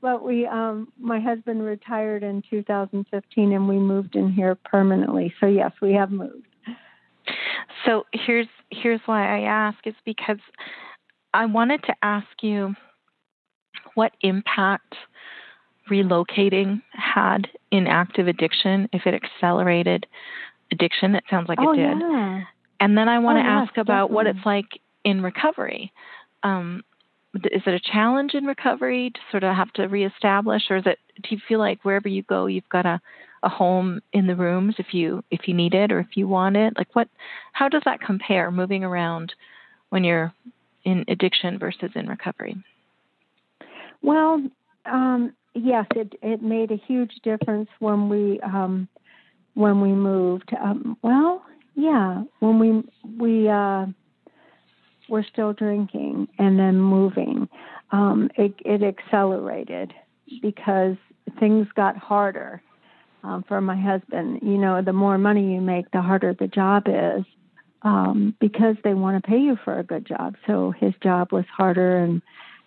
[0.00, 5.34] but we um my husband retired in 2015 and we moved in here permanently.
[5.40, 6.53] So yes, we have moved.
[7.86, 10.38] So here's here's why I ask is because
[11.32, 12.74] I wanted to ask you
[13.94, 14.94] what impact
[15.90, 20.06] relocating had in active addiction, if it accelerated
[20.72, 21.14] addiction.
[21.14, 21.98] It sounds like oh, it did.
[22.00, 22.40] Yeah.
[22.80, 24.66] And then I want Oh, to yes, ask about what it's like
[25.04, 25.92] in recovery.
[26.42, 26.82] Um,
[27.34, 30.98] is it a challenge in recovery to sort of have to reestablish, or is it?
[31.22, 33.00] Do you feel like wherever you go, you've got a,
[33.42, 36.56] a home in the rooms if you if you need it or if you want
[36.56, 36.74] it?
[36.76, 37.08] Like what?
[37.52, 39.34] How does that compare moving around
[39.90, 40.32] when you're
[40.84, 42.56] in addiction versus in recovery?
[44.02, 44.42] Well,
[44.86, 48.88] um, yes, it it made a huge difference when we um,
[49.54, 50.52] when we moved.
[50.60, 51.44] Um, well,
[51.74, 52.84] yeah, when we
[53.18, 53.86] we uh,
[55.08, 57.48] were still drinking and then moving,
[57.92, 59.92] um, it it accelerated
[60.42, 60.96] because
[61.38, 62.62] things got harder
[63.22, 64.40] um, for my husband.
[64.42, 67.24] You know, the more money you make, the harder the job is.
[67.82, 70.36] Um, because they want to pay you for a good job.
[70.46, 72.22] So his job was harder and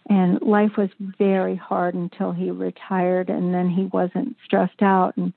[0.10, 5.34] and life was very hard until he retired and then he wasn't stressed out and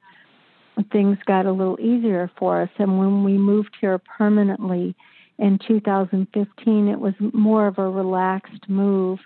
[0.92, 4.94] things got a little easier for us and when we moved here permanently
[5.40, 9.18] in 2015 it was more of a relaxed move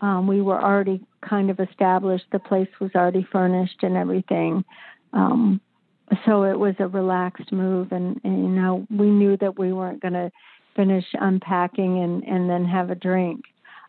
[0.00, 4.64] um, we were already kind of established the place was already furnished and everything
[5.12, 5.60] um,
[6.26, 10.02] so it was a relaxed move and, and you know we knew that we weren't
[10.02, 10.30] going to
[10.76, 13.44] finish unpacking and and then have a drink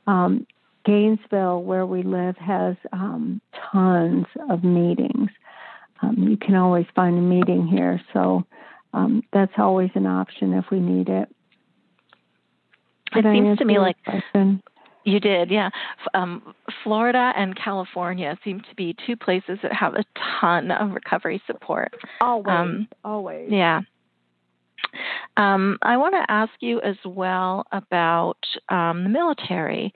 [0.07, 0.45] um,
[0.85, 5.29] Gainesville, where we live, has um, tons of meetings.
[6.01, 8.45] Um, you can always find a meeting here, so
[8.93, 11.34] um, that's always an option if we need it.
[13.15, 14.61] It Did I seems to me like question?
[15.03, 15.69] You did, yeah.
[16.15, 20.03] Um, Florida and California seem to be two places that have a
[20.41, 21.93] ton of recovery support.
[22.21, 23.51] always, um, always.
[23.51, 23.81] Yeah.
[25.37, 29.93] Um, I want to ask you as well about um, the military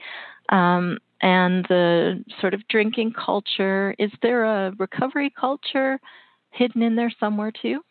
[0.49, 3.95] um, and the sort of drinking culture.
[3.97, 5.99] Is there a recovery culture
[6.51, 7.81] hidden in there somewhere too?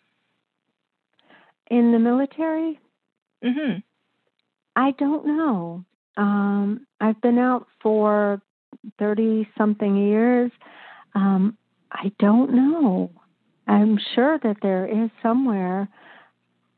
[1.71, 2.79] In the military,
[3.45, 3.79] Mm-hmm.
[4.79, 5.85] I don't know.
[6.17, 8.41] Um, I've been out for
[8.97, 10.53] thirty something years.
[11.17, 11.59] Um,
[11.91, 13.11] I don't know.
[13.67, 15.88] I'm sure that there is somewhere,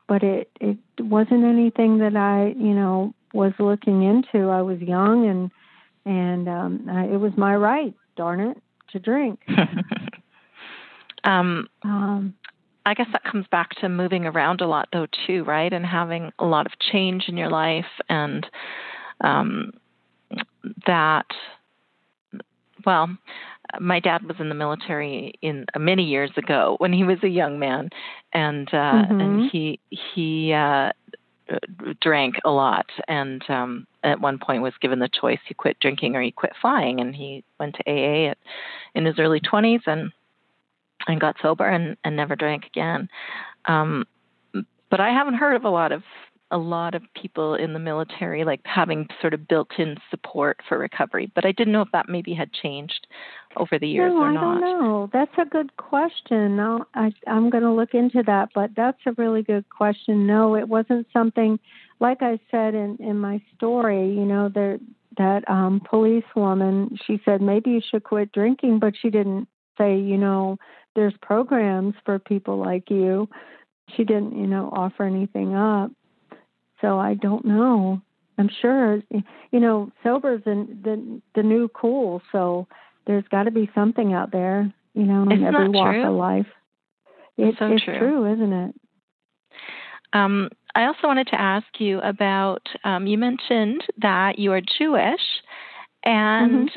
[0.07, 4.49] but it it wasn't anything that I you know was looking into.
[4.49, 5.51] I was young and
[6.03, 8.57] and um, I, it was my right, darn it,
[8.93, 9.39] to drink.
[11.23, 12.33] um, Um,
[12.85, 15.71] I guess that comes back to moving around a lot, though, too, right?
[15.71, 18.45] And having a lot of change in your life, and
[19.21, 19.71] um,
[20.87, 21.25] that.
[22.85, 23.15] Well,
[23.79, 27.27] my dad was in the military in uh, many years ago when he was a
[27.27, 27.89] young man,
[28.33, 29.21] and uh, Mhm.
[29.21, 30.91] and he he uh,
[32.01, 36.15] drank a lot, and um, at one point was given the choice: he quit drinking
[36.15, 38.37] or he quit flying, and he went to AA at,
[38.95, 40.11] in his early twenties, and
[41.07, 43.09] and got sober and, and never drank again.
[43.65, 44.05] Um,
[44.89, 46.03] but I haven't heard of a lot of
[46.51, 51.31] a lot of people in the military like having sort of built-in support for recovery,
[51.33, 53.07] but I didn't know if that maybe had changed
[53.55, 54.57] over the years no, or I not.
[54.57, 55.09] I don't know.
[55.13, 56.59] That's a good question.
[56.59, 60.27] I'll, I, I'm going to look into that, but that's a really good question.
[60.27, 61.57] No, it wasn't something
[62.01, 64.09] like I said in in my story.
[64.09, 64.77] You know, there
[65.17, 66.97] that um policewoman.
[67.05, 69.47] She said maybe you should quit drinking, but she didn't
[69.77, 70.57] say, you know,
[70.95, 73.29] there's programs for people like you.
[73.95, 75.91] She didn't, you know, offer anything up.
[76.81, 78.01] So I don't know.
[78.37, 79.01] I'm sure,
[79.51, 82.21] you know, sober's the the, the new cool.
[82.31, 82.67] So
[83.05, 86.07] there's got to be something out there, you know, in every walk true?
[86.07, 86.47] of life.
[87.37, 87.97] It, so it's true.
[87.97, 88.75] true, isn't it?
[90.13, 95.21] Um, I also wanted to ask you about um, you mentioned that you are Jewish,
[96.03, 96.75] and Mm-hmm.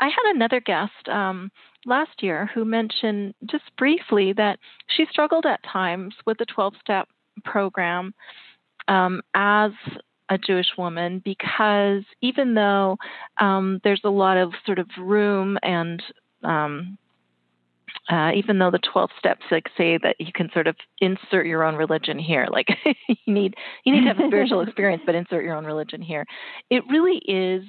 [0.00, 1.50] I had another guest um,
[1.86, 4.58] last year who mentioned just briefly that
[4.88, 7.08] she struggled at times with the 12 step
[7.44, 8.14] program
[8.88, 9.72] um, as
[10.30, 12.96] a Jewish woman because even though
[13.40, 16.02] um, there's a lot of sort of room and
[16.42, 16.98] um,
[18.10, 21.64] uh, even though the 12 steps like say that you can sort of insert your
[21.64, 22.68] own religion here like
[23.08, 23.54] you need
[23.84, 26.26] you need to have a spiritual experience but insert your own religion here
[26.70, 27.64] it really is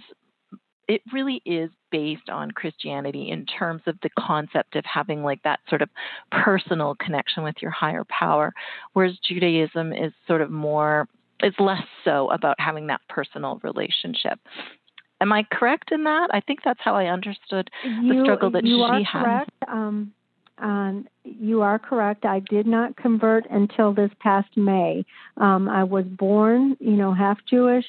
[0.88, 5.60] it really is based on Christianity in terms of the concept of having like that
[5.70, 5.90] sort of
[6.32, 8.54] personal connection with your higher power
[8.94, 11.08] whereas Judaism is sort of more
[11.44, 14.40] is less so about having that personal relationship
[15.22, 16.28] Am I correct in that?
[16.34, 19.24] I think that's how I understood the struggle that you she are had.
[19.24, 19.52] correct.
[19.68, 20.12] Um,
[20.58, 22.26] um, you are correct.
[22.26, 25.06] I did not convert until this past May.
[25.38, 27.86] Um, I was born, you know, half Jewish.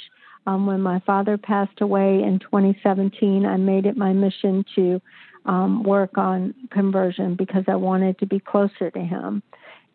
[0.46, 5.00] Um, when my father passed away in 2017, I made it my mission to
[5.44, 9.42] um, work on conversion because I wanted to be closer to him.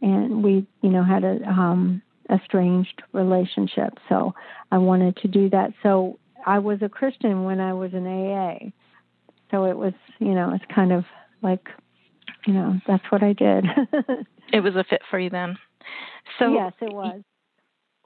[0.01, 4.33] And we, you know, had a um, estranged relationship, so
[4.71, 5.73] I wanted to do that.
[5.83, 8.71] So I was a Christian when I was in AA.
[9.51, 11.03] So it was, you know, it's kind of
[11.41, 11.67] like,
[12.47, 13.65] you know, that's what I did.
[14.53, 15.57] it was a fit for you then.
[16.39, 17.21] So yes, it was.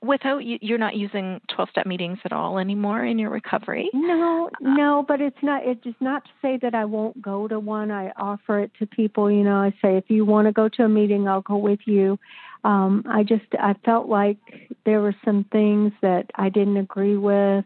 [0.06, 3.90] Without you, you're not using 12 step meetings at all anymore in your recovery?
[3.94, 7.60] No, no, but it's not, it's just not to say that I won't go to
[7.60, 7.92] one.
[7.92, 10.84] I offer it to people, you know, I say, if you want to go to
[10.84, 12.20] a meeting, I'll go with you.
[12.64, 14.38] Um, I just, I felt like
[14.86, 17.66] there were some things that I didn't agree with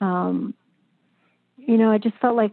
[0.00, 0.54] um,
[1.56, 2.52] you know, I just felt like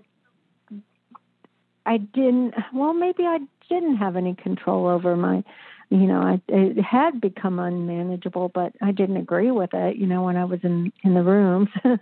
[1.86, 2.54] I didn't.
[2.74, 5.44] Well, maybe I didn't have any control over my.
[5.92, 9.98] You know, I, it had become unmanageable, but I didn't agree with it.
[9.98, 11.70] You know, when I was in in the rooms.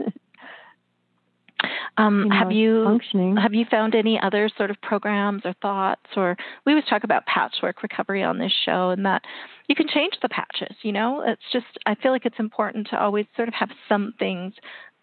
[1.98, 3.36] Um, you know, have you functioning.
[3.36, 7.26] have you found any other sort of programs or thoughts or we always talk about
[7.26, 9.24] patchwork recovery on this show and that
[9.68, 12.98] you can change the patches you know it's just i feel like it's important to
[12.98, 14.54] always sort of have some things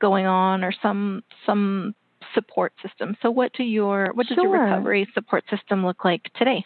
[0.00, 1.94] going on or some some
[2.32, 4.44] support system so what do your what does sure.
[4.44, 6.64] your recovery support system look like today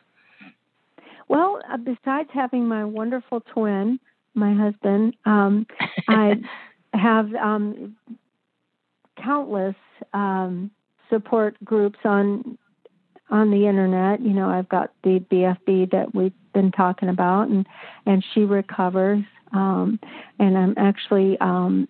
[1.31, 3.99] well uh, besides having my wonderful twin
[4.35, 5.67] my husband um
[6.09, 6.35] i
[6.93, 7.97] have um
[9.23, 9.77] countless
[10.13, 10.71] um,
[11.09, 12.59] support groups on
[13.31, 14.21] on the internet.
[14.21, 17.67] You know, I've got the BFB that we've been talking about, and
[18.07, 19.23] and she recovers.
[19.53, 19.99] Um,
[20.39, 21.89] and I'm actually um,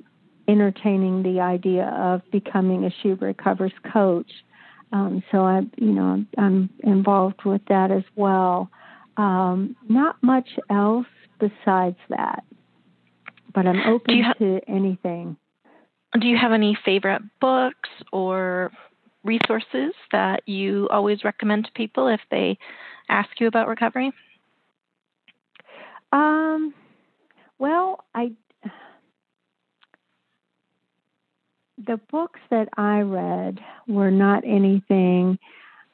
[0.48, 4.30] entertaining the idea of becoming a She Recovers coach.
[4.92, 8.70] Um, so I, you know, I'm involved with that as well.
[9.20, 11.06] Um, not much else
[11.38, 12.42] besides that,
[13.54, 15.36] but I'm open ha- to anything.
[16.18, 18.72] Do you have any favorite books or
[19.22, 22.56] resources that you always recommend to people if they
[23.10, 24.10] ask you about recovery?
[26.12, 26.72] Um,
[27.58, 28.32] well, I
[31.86, 35.38] the books that I read were not anything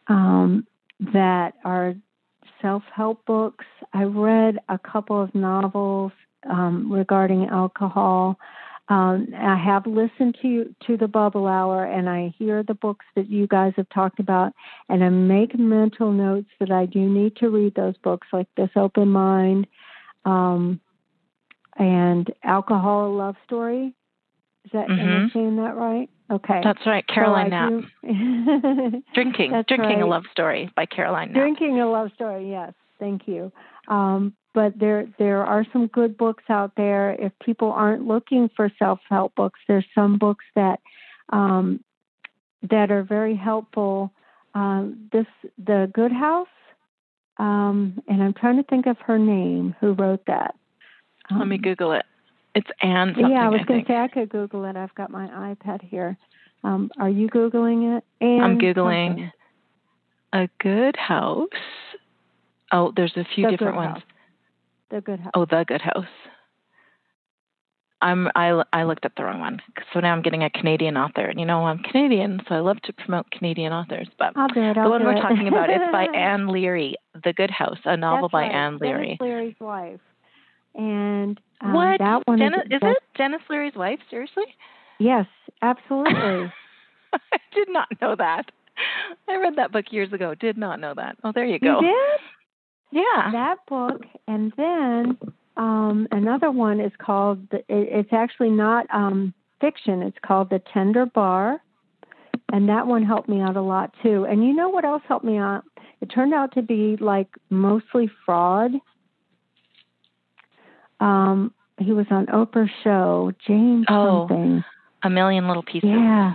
[0.06, 0.64] um,
[1.12, 1.96] that are
[2.62, 3.64] self-help books.
[3.92, 6.12] I read a couple of novels
[6.48, 8.38] um, regarding alcohol.
[8.88, 13.28] Um, I have listened to to the Bubble Hour, and I hear the books that
[13.28, 14.52] you guys have talked about,
[14.88, 18.70] and I make mental notes that I do need to read those books, like This
[18.76, 19.66] Open Mind,
[20.24, 20.80] um,
[21.76, 23.92] and Alcohol a Love Story.
[24.64, 26.08] Is that am I saying that right?
[26.30, 29.02] Okay, That's right, Caroline so Knapp.
[29.14, 31.42] Drinking, That's drinking a love story by Caroline Knapp.
[31.42, 32.72] Drinking a love story, yes.
[32.98, 33.52] Thank you.
[33.88, 37.12] Um, but there there are some good books out there.
[37.12, 40.80] If people aren't looking for self help books, there's some books that
[41.30, 41.84] um,
[42.62, 44.12] that are very helpful.
[44.54, 45.26] Um, this
[45.62, 46.48] the Good House,
[47.36, 50.54] um, and I'm trying to think of her name who wrote that.
[51.30, 52.06] Let me Um, Google it.
[52.56, 53.14] It's Anne.
[53.18, 54.76] Yeah, I was going to say I could Google it.
[54.76, 56.16] I've got my iPad here.
[56.64, 58.04] Um, are you googling it?
[58.22, 59.32] Anne I'm googling something.
[60.32, 61.48] a good house.
[62.72, 63.92] Oh, there's a few The different ones.
[63.94, 64.02] House.
[64.90, 65.32] The Good House.
[65.34, 66.06] Oh, the good house.
[68.00, 69.60] I'm I I looked up the wrong one.
[69.92, 71.26] So now I'm getting a Canadian author.
[71.26, 74.74] And you know, I'm Canadian, so I love to promote Canadian authors, but it.
[74.74, 75.20] The one we're it.
[75.20, 78.52] talking about is by Anne Leary, The Good House, a novel That's by right.
[78.52, 79.18] Anne Leary.
[79.20, 80.00] Leary's wife.
[80.76, 81.98] And um, what?
[81.98, 83.98] that one Denis, is, is it Denis Leary's wife?
[84.10, 84.44] Seriously?
[84.98, 85.26] Yes,
[85.62, 86.52] absolutely.
[87.12, 88.44] I did not know that.
[89.28, 90.34] I read that book years ago.
[90.34, 91.16] Did not know that.
[91.24, 91.80] Oh, there you go.
[91.80, 92.20] You did?
[92.92, 93.32] Yeah.
[93.32, 95.18] that book and then
[95.56, 100.62] um another one is called the- it, it's actually not um fiction it's called the
[100.72, 101.60] tender bar
[102.52, 105.24] and that one helped me out a lot too and you know what else helped
[105.24, 105.64] me out
[106.00, 108.70] it turned out to be like mostly fraud
[111.00, 114.26] um he was on oprah's show james Oh.
[114.28, 114.64] something
[115.02, 115.88] a million little pieces.
[115.90, 116.34] yeah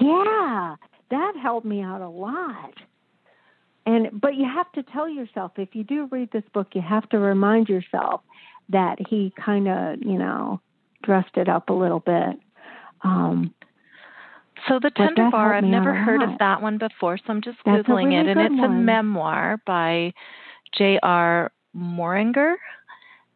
[0.00, 0.76] yeah
[1.10, 2.74] that helped me out a lot
[3.86, 7.08] and but you have to tell yourself if you do read this book you have
[7.10, 8.20] to remind yourself
[8.68, 10.60] that he kind of you know
[11.02, 12.38] dressed it up a little bit
[13.02, 13.52] um
[14.68, 17.86] So the Tender Bar, I've never heard of that one before, so I'm just That's
[17.86, 20.12] googling it, and it's a memoir by
[20.76, 21.52] J.R.
[21.76, 22.54] Moehringer,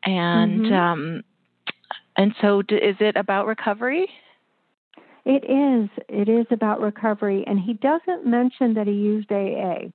[0.04, 0.72] and Mhm.
[0.72, 1.22] um,
[2.16, 4.08] and so d- is it about recovery?
[5.26, 5.88] it is.
[6.08, 7.44] It is about recovery.
[7.46, 9.88] And he doesn't mention that he used aa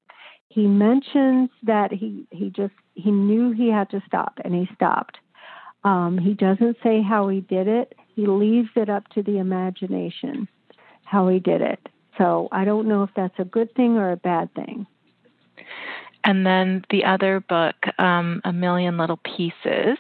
[0.50, 5.18] he mentions that he he just he knew he had to stop and he stopped.
[5.84, 7.94] Um he doesn't say how he did it.
[8.16, 10.48] He leaves it up to the imagination
[11.04, 11.80] how he did it.
[12.18, 14.86] So i don't know if that's a good thing or a bad thing
[16.26, 19.98] And then the other book, um, A Million Little Pieces,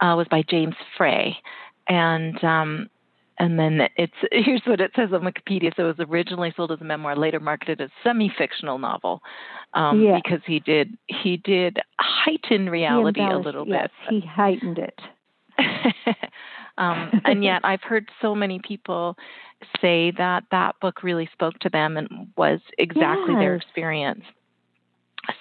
[0.00, 1.36] uh, was by James Frey,
[1.86, 2.88] and um,
[3.38, 5.74] and then it's here's what it says on Wikipedia.
[5.76, 9.20] So it was originally sold as a memoir, later marketed as semi-fictional novel,
[9.74, 10.18] um, Yeah.
[10.22, 14.22] because he did he did heighten reality a little yes, bit.
[14.22, 14.98] he heightened it
[16.78, 19.16] um, and yet I've heard so many people
[19.80, 24.24] say that that book really spoke to them and was exactly their experience.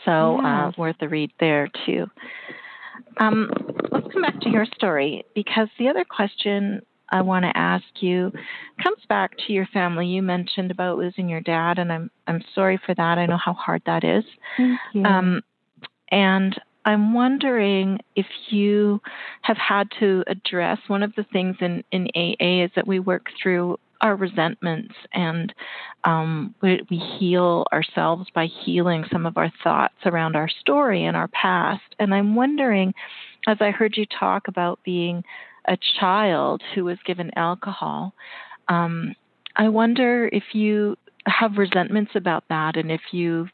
[0.06, 2.08] So uh, worth a read there too.
[3.20, 3.50] Um,
[3.92, 8.32] let's come back to your story because the other question I want to ask you
[8.84, 10.08] comes back to your family.
[10.08, 13.18] You mentioned about losing your dad, and I'm I'm sorry for that.
[13.18, 14.24] I know how hard that is.
[15.06, 15.42] Um,
[16.12, 19.02] and I'm wondering if you
[19.42, 23.28] have had to address one of the things in, in AA is that we work
[23.42, 25.54] through our resentments and
[26.04, 31.18] um, we, we heal ourselves by healing some of our thoughts around our story and
[31.18, 31.84] our past.
[32.00, 32.94] And I'm wondering,
[33.48, 35.24] as I heard you talk about being
[35.68, 38.14] a child who was given alcohol,
[38.70, 39.16] um,
[39.56, 40.96] I wonder if you
[41.26, 43.48] have resentments about that and if you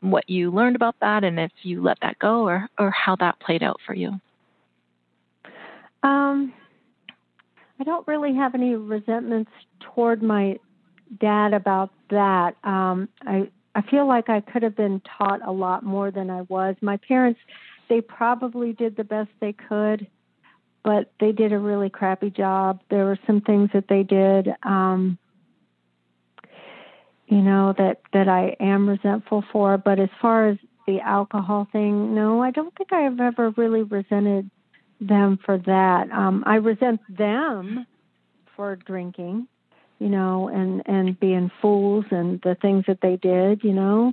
[0.00, 3.38] what you learned about that and if you let that go or or how that
[3.40, 4.18] played out for you.
[6.02, 6.52] Um,
[7.80, 9.50] I don't really have any resentments
[9.80, 10.58] toward my
[11.20, 12.56] dad about that.
[12.64, 16.42] Um, I I feel like I could have been taught a lot more than I
[16.42, 16.76] was.
[16.80, 17.40] My parents,
[17.88, 20.06] they probably did the best they could,
[20.84, 22.80] but they did a really crappy job.
[22.88, 25.18] There were some things that they did, um,
[27.26, 29.76] you know, that that I am resentful for.
[29.76, 34.50] But as far as the alcohol thing, no, I don't think I've ever really resented
[35.00, 36.10] them for that.
[36.10, 37.86] Um, I resent them
[38.56, 39.48] for drinking,
[39.98, 43.64] you know, and and being fools and the things that they did.
[43.64, 44.12] You know,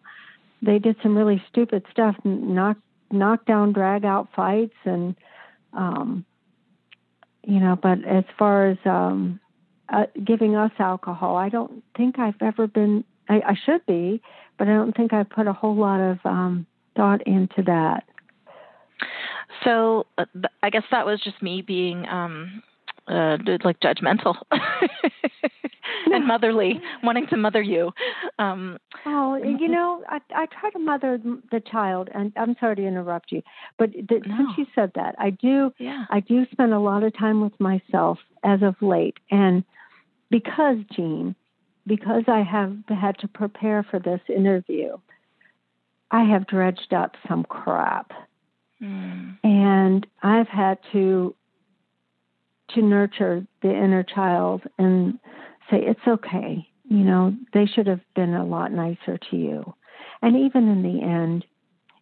[0.61, 2.77] they did some really stupid stuff, knock
[3.11, 5.15] knock down, drag out fights, and
[5.73, 6.25] um,
[7.43, 7.77] you know.
[7.81, 9.39] But as far as um,
[9.89, 13.03] uh, giving us alcohol, I don't think I've ever been.
[13.29, 14.21] I, I should be,
[14.57, 16.65] but I don't think I put a whole lot of um,
[16.95, 18.03] thought into that.
[19.63, 22.63] So uh, th- I guess that was just me being um
[23.07, 24.35] uh like judgmental
[26.11, 27.91] and motherly, wanting to mother you.
[28.39, 31.19] Um Oh, you know, I I try to mother
[31.51, 33.41] the child, and I'm sorry to interrupt you,
[33.77, 34.37] but the, No.
[34.37, 36.05] since you said that, I do yeah.
[36.09, 39.63] I do spend a lot of time with myself as of late, and
[40.29, 41.35] because Jean,
[41.87, 44.97] because I have had to prepare for this interview,
[46.11, 48.11] I have dredged up some crap,
[48.81, 49.37] Mm.
[49.43, 51.35] and I've had to
[52.73, 55.19] to nurture the inner child and
[55.69, 56.67] say it's okay.
[56.89, 59.73] You know, they should have been a lot nicer to you.
[60.21, 61.45] And even in the end,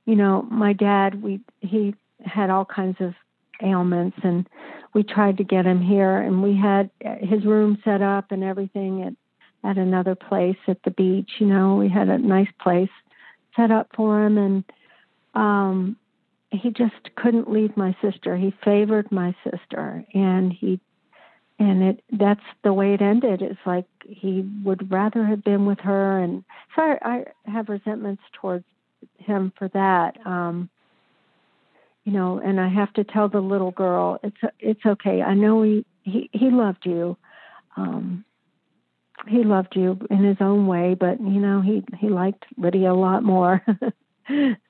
[0.06, 3.14] you know, my dad, we he had all kinds of
[3.62, 4.48] ailments and
[4.94, 6.90] we tried to get him here and we had
[7.22, 9.14] his room set up and everything at
[9.70, 12.90] at another place at the beach you know we had a nice place
[13.58, 14.64] set up for him and
[15.36, 15.98] um
[16.52, 18.36] he just couldn't leave my sister.
[18.36, 20.80] He favored my sister and he
[21.60, 23.42] and it that's the way it ended.
[23.42, 26.44] It's like he would rather have been with her and
[26.76, 28.66] so i, I have resentments towards
[29.18, 30.70] him for that um
[32.04, 35.22] you know and i have to tell the little girl it's it's okay.
[35.22, 37.18] I know he he he loved you.
[37.78, 38.26] Um
[39.28, 42.96] he loved you in his own way but you know he he liked lydia a
[42.96, 43.64] lot more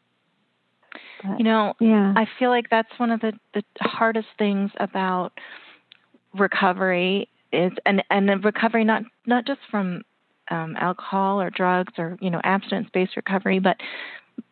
[1.37, 5.31] you know yeah i feel like that's one of the the hardest things about
[6.37, 10.03] recovery is and and recovery not not just from
[10.51, 13.77] um, alcohol or drugs or you know abstinence based recovery but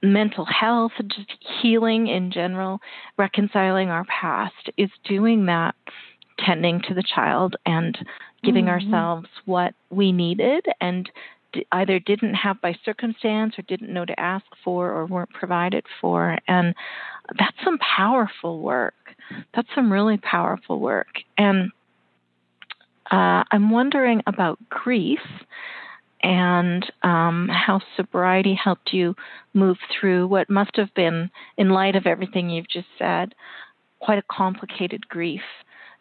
[0.02, 2.80] mental health, just healing in general,
[3.18, 5.76] reconciling our past is doing that,
[6.46, 7.98] tending to the child and
[8.44, 8.94] giving mm-hmm.
[8.94, 11.10] ourselves what we needed and
[11.72, 16.38] either didn't have by circumstance or didn't know to ask for or weren't provided for.
[16.48, 16.74] And
[17.38, 18.94] that's some powerful work.
[19.56, 21.08] That's some really powerful work.
[21.38, 21.72] And
[23.12, 25.20] uh, I'm wondering about grief
[26.22, 29.16] and um, how sobriety helped you
[29.54, 33.34] move through what must have been, in light of everything you've just said,
[34.00, 35.42] quite a complicated grief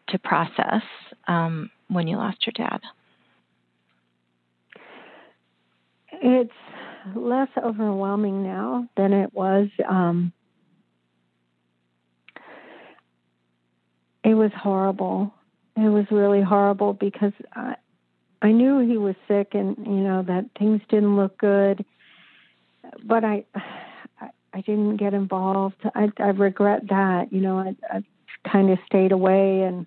[0.09, 0.83] to process
[1.29, 2.81] um, when you lost your dad.
[6.23, 6.53] It's
[7.14, 9.69] less overwhelming now than it was.
[9.89, 10.33] Um,
[14.25, 15.33] it was horrible.
[15.77, 17.77] It was really horrible because I,
[18.43, 21.85] I knew he was sick and you know that things didn't look good,
[23.05, 23.45] but I
[24.21, 25.83] I, I didn't get involved.
[25.95, 27.33] I I regret that.
[27.33, 28.03] You know, I, I
[28.51, 29.87] kind of stayed away and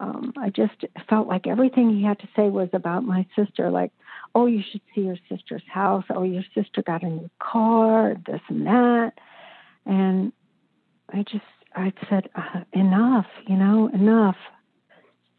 [0.00, 3.92] um I just felt like everything he had to say was about my sister like
[4.36, 8.40] oh you should see your sister's house oh your sister got a new car this
[8.48, 9.12] and that
[9.86, 10.32] and
[11.12, 14.36] I just I said uh, enough you know enough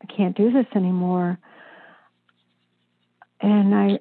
[0.01, 1.39] I can't do this anymore
[3.41, 3.99] and I,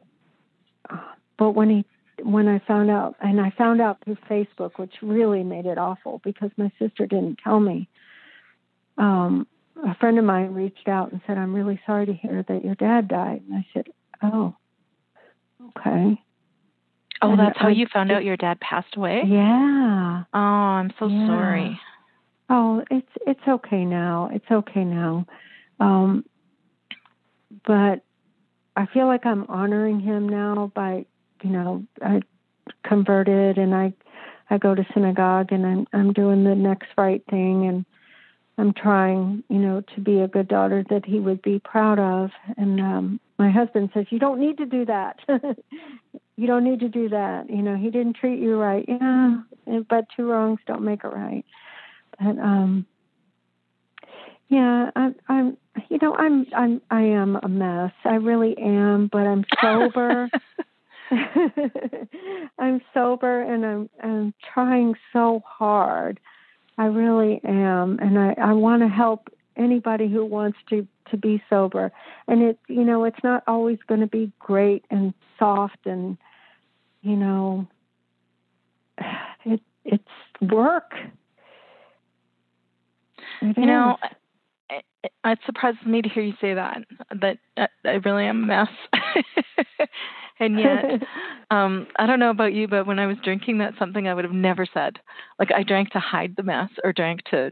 [1.39, 1.85] but when he,
[2.23, 6.21] when I found out, and I found out through Facebook, which really made it awful
[6.25, 7.89] because my sister didn't tell me.
[8.99, 9.47] Um,
[9.87, 12.75] a friend of mine reached out and said, "I'm really sorry to hear that your
[12.77, 13.89] dad died." And I said,
[14.23, 14.57] "Oh,
[15.69, 16.21] okay."
[17.23, 19.23] Oh, and that's how you found out your dad passed away?
[19.27, 20.25] Yeah.
[20.35, 21.27] Oh, I'm so yeah.
[21.27, 21.81] sorry.
[22.49, 24.31] Oh, it's it's okay now.
[24.33, 25.27] It's okay now.
[25.81, 26.25] Um
[27.65, 28.05] but
[28.77, 31.07] I feel like I'm honoring him now by,
[31.43, 32.21] you know, I
[32.85, 33.95] converted and I
[34.51, 37.87] I go to synagogue and I'm I'm doing the next right thing and
[38.59, 42.31] I'm trying, you know, to be a good daughter that he would be proud of.
[42.59, 45.19] And um my husband says, You don't need to do that.
[46.37, 47.51] you don't need to do that.
[47.51, 48.85] You know, he didn't treat you right.
[48.89, 49.41] Yeah,
[49.89, 51.45] but two wrongs don't make it right.
[52.19, 52.87] But um
[54.49, 55.57] yeah, I'm I'm
[55.89, 57.93] you know, I'm I'm I am a mess.
[58.05, 60.31] I really am, but I'm sober.
[62.59, 66.21] I'm sober and I'm I'm trying so hard.
[66.79, 71.43] I really am and I I want to help anybody who wants to to be
[71.49, 71.93] sober.
[72.29, 76.17] And it you know, it's not always going to be great and soft and
[77.03, 77.67] you know
[79.45, 80.05] it it's
[80.41, 80.93] work.
[83.43, 83.67] It you is.
[83.67, 83.97] know,
[84.71, 84.85] it
[85.25, 86.79] it surprises me to hear you say that
[87.21, 87.39] that
[87.85, 88.69] I really am a mess.
[90.41, 90.85] and yet,
[91.51, 94.25] um, I don't know about you, but when I was drinking, that's something I would
[94.25, 94.99] have never said.
[95.39, 97.51] Like I drank to hide the mess, or drank to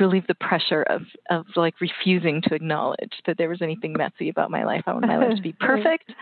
[0.00, 4.50] relieve the pressure of of like refusing to acknowledge that there was anything messy about
[4.50, 4.82] my life.
[4.86, 6.12] I wanted my life to be perfect,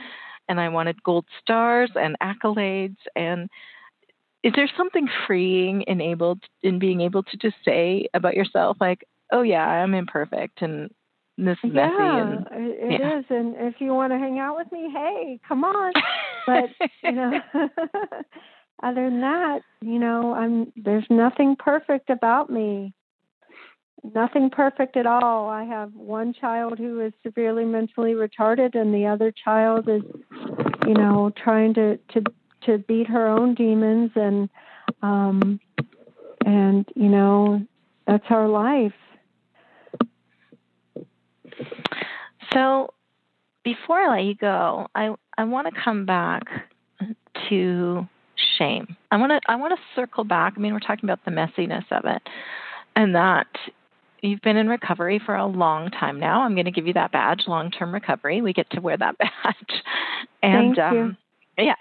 [0.48, 2.96] and I wanted gold stars and accolades.
[3.16, 3.48] And
[4.42, 9.04] is there something freeing in able in being able to just say about yourself, like
[9.32, 10.90] oh yeah, I'm imperfect and
[11.36, 13.18] this is yeah, messy and it yeah.
[13.18, 13.24] is.
[13.28, 15.92] and if you want to hang out with me hey come on
[16.46, 16.64] but
[17.02, 17.40] you know
[18.82, 22.94] other than that you know i'm there's nothing perfect about me
[24.14, 29.06] nothing perfect at all i have one child who is severely mentally retarded and the
[29.06, 30.02] other child is
[30.86, 32.22] you know trying to to
[32.62, 34.48] to beat her own demons and
[35.02, 35.58] um
[36.44, 37.64] and you know
[38.06, 38.92] that's our life
[42.52, 42.92] so
[43.64, 46.42] before I let you go, I, I want to come back
[47.48, 48.06] to
[48.58, 48.96] shame.
[49.10, 50.54] I want to I want to circle back.
[50.56, 52.22] I mean, we're talking about the messiness of it,
[52.94, 53.48] and that
[54.24, 56.42] you've been in recovery for a long time now.
[56.42, 58.42] I'm going to give you that badge, long term recovery.
[58.42, 59.82] We get to wear that badge.
[60.42, 61.16] And Thank um,
[61.58, 61.64] you.
[61.66, 61.74] yeah.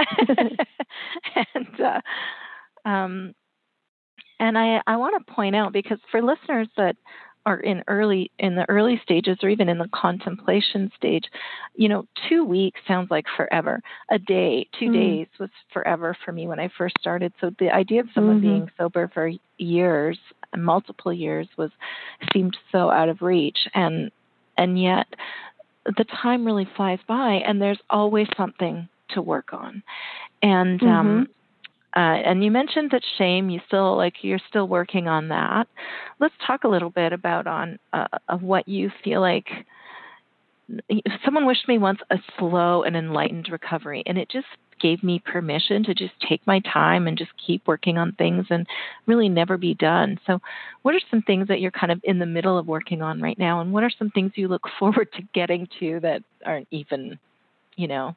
[1.56, 3.36] and uh, um,
[4.39, 6.96] and I I want to point out because for listeners that
[7.46, 11.26] are in early in the early stages or even in the contemplation stage
[11.76, 14.94] you know 2 weeks sounds like forever a day 2 mm.
[14.94, 18.48] days was forever for me when i first started so the idea of someone mm-hmm.
[18.48, 20.18] being sober for years
[20.58, 21.72] multiple years was
[22.32, 24.12] seemed so out of reach and
[24.58, 25.08] and yet
[25.86, 29.84] the time really flies by and there's always something to work on
[30.41, 31.08] and um, mm-hmm.
[31.08, 31.28] um
[31.95, 33.49] uh, and you mentioned that shame.
[33.51, 35.68] You still like you're still working on that.
[36.20, 39.47] Let's talk a little bit about on uh, of what you feel like.
[41.24, 44.47] Someone wished me once a slow and enlightened recovery, and it just
[44.84, 48.68] gave me permission to just take my time and just keep working on things and
[49.08, 50.20] really never be done.
[50.28, 50.40] So,
[50.82, 53.40] what are some things that you're kind of in the middle of working on right
[53.40, 57.18] now, and what are some things you look forward to getting to that aren't even,
[57.78, 58.16] you know,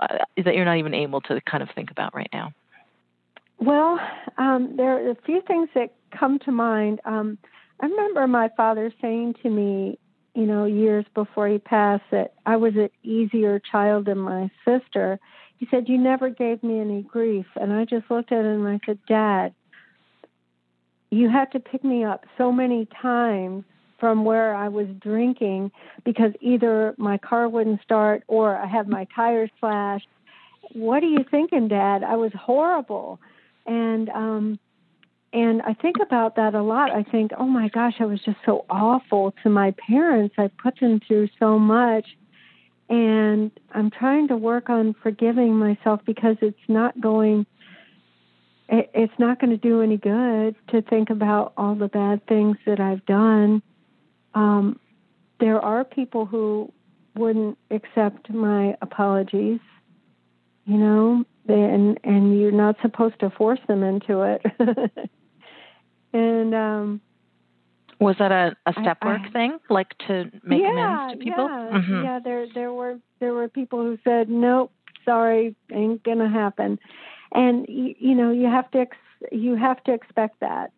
[0.00, 2.52] uh, that you're not even able to kind of think about right now?
[3.58, 3.98] Well,
[4.38, 7.00] um, there are a few things that come to mind.
[7.04, 7.38] Um,
[7.80, 9.98] I remember my father saying to me,
[10.34, 15.18] you know, years before he passed, that I was an easier child than my sister.
[15.64, 17.46] He said, You never gave me any grief.
[17.58, 19.54] And I just looked at him and I said, Dad,
[21.10, 23.64] you had to pick me up so many times
[23.98, 25.70] from where I was drinking
[26.04, 30.06] because either my car wouldn't start or I had my tires slashed.
[30.74, 32.02] What are you thinking, Dad?
[32.02, 33.18] I was horrible
[33.64, 34.58] and um
[35.32, 36.90] and I think about that a lot.
[36.90, 40.34] I think, oh my gosh, I was just so awful to my parents.
[40.36, 42.04] I put them through so much.
[42.88, 47.46] And I'm trying to work on forgiving myself because it's not going
[48.68, 52.80] it's not going to do any good to think about all the bad things that
[52.80, 53.62] I've done.
[54.34, 54.80] Um,
[55.38, 56.72] there are people who
[57.14, 59.60] wouldn't accept my apologies,
[60.64, 64.42] you know, and and you're not supposed to force them into it.
[66.12, 67.00] and um
[68.00, 71.48] was that a, a step work I, thing, like to make yeah, amends to people?
[71.48, 72.04] Yeah, mm-hmm.
[72.04, 72.18] yeah.
[72.22, 74.72] There there were there were people who said, "Nope,
[75.04, 76.78] sorry, ain't gonna happen,"
[77.32, 80.72] and you, you know you have to ex- you have to expect that.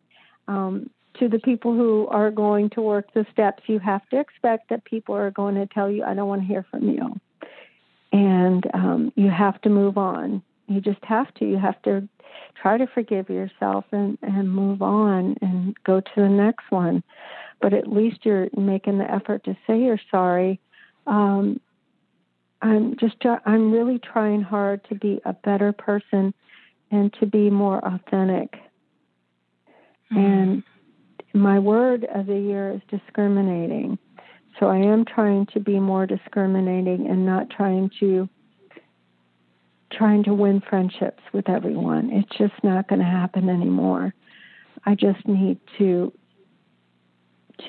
[0.48, 4.68] Um, to the people who are going to work the steps, you have to expect
[4.68, 7.18] that people are going to tell you, "I don't want to hear from you,"
[8.12, 12.08] and um, you have to move on you just have to you have to
[12.60, 17.02] try to forgive yourself and and move on and go to the next one.
[17.60, 20.60] But at least you're making the effort to say you're sorry.
[21.06, 21.60] Um
[22.62, 26.32] i'm just i'm really trying hard to be a better person
[26.90, 28.52] and to be more authentic.
[30.12, 30.18] Mm-hmm.
[30.18, 30.62] and
[31.34, 33.98] my word of the year is discriminating.
[34.58, 38.28] So i am trying to be more discriminating and not trying to
[39.92, 42.10] trying to win friendships with everyone.
[42.12, 44.14] It's just not going to happen anymore.
[44.84, 46.12] I just need to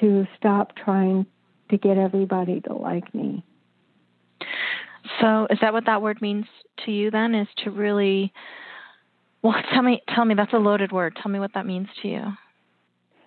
[0.01, 1.25] to stop trying
[1.69, 3.43] to get everybody to like me.
[5.21, 6.45] So, is that what that word means
[6.85, 7.33] to you then?
[7.33, 8.33] Is to really
[9.41, 11.17] well, tell me tell me that's a loaded word.
[11.21, 12.23] Tell me what that means to you.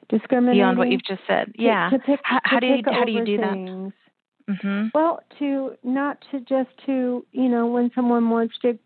[0.08, 1.46] Discriminating beyond what you've just said.
[1.54, 1.90] To, yeah.
[1.90, 3.92] To pick, how, how do you how do you do things.
[3.92, 4.09] that?
[4.48, 4.88] Mm-hmm.
[4.94, 8.78] Well, to not to just to you know when someone wants to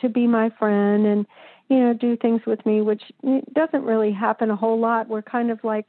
[0.00, 1.26] to be my friend and
[1.68, 3.02] you know do things with me which
[3.54, 5.08] doesn't really happen a whole lot.
[5.08, 5.86] We're kind of like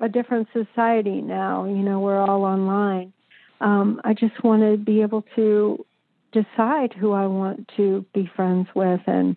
[0.00, 3.12] a different society now you know we're all online.
[3.60, 5.84] Um i just want to be able to
[6.30, 9.36] decide who i want to be friends with and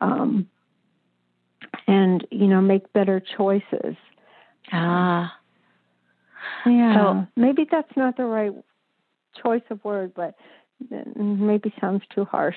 [0.00, 0.48] um
[1.86, 3.96] and you know make better choices.
[4.72, 5.38] Ah
[6.66, 8.52] yeah so maybe that's not the right
[9.42, 10.34] choice of word but
[11.16, 12.56] maybe sounds too harsh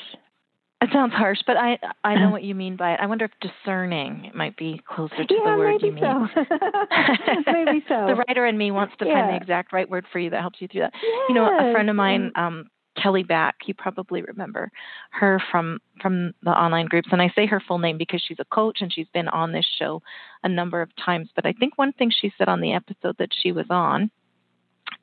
[0.81, 2.99] it sounds harsh, but I I know what you mean by it.
[3.01, 6.03] I wonder if discerning might be closer to yeah, the word maybe you mean.
[6.03, 6.41] So.
[7.51, 8.05] maybe so.
[8.07, 9.13] the writer in me wants to yeah.
[9.13, 10.93] find the exact right word for you that helps you through that.
[10.93, 11.21] Yes.
[11.29, 12.69] You know, a friend of mine, um,
[13.01, 14.71] Kelly Back, you probably remember
[15.11, 18.45] her from from the online groups, and I say her full name because she's a
[18.45, 20.01] coach and she's been on this show
[20.43, 21.29] a number of times.
[21.35, 24.11] But I think one thing she said on the episode that she was on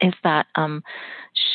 [0.00, 0.82] is that um,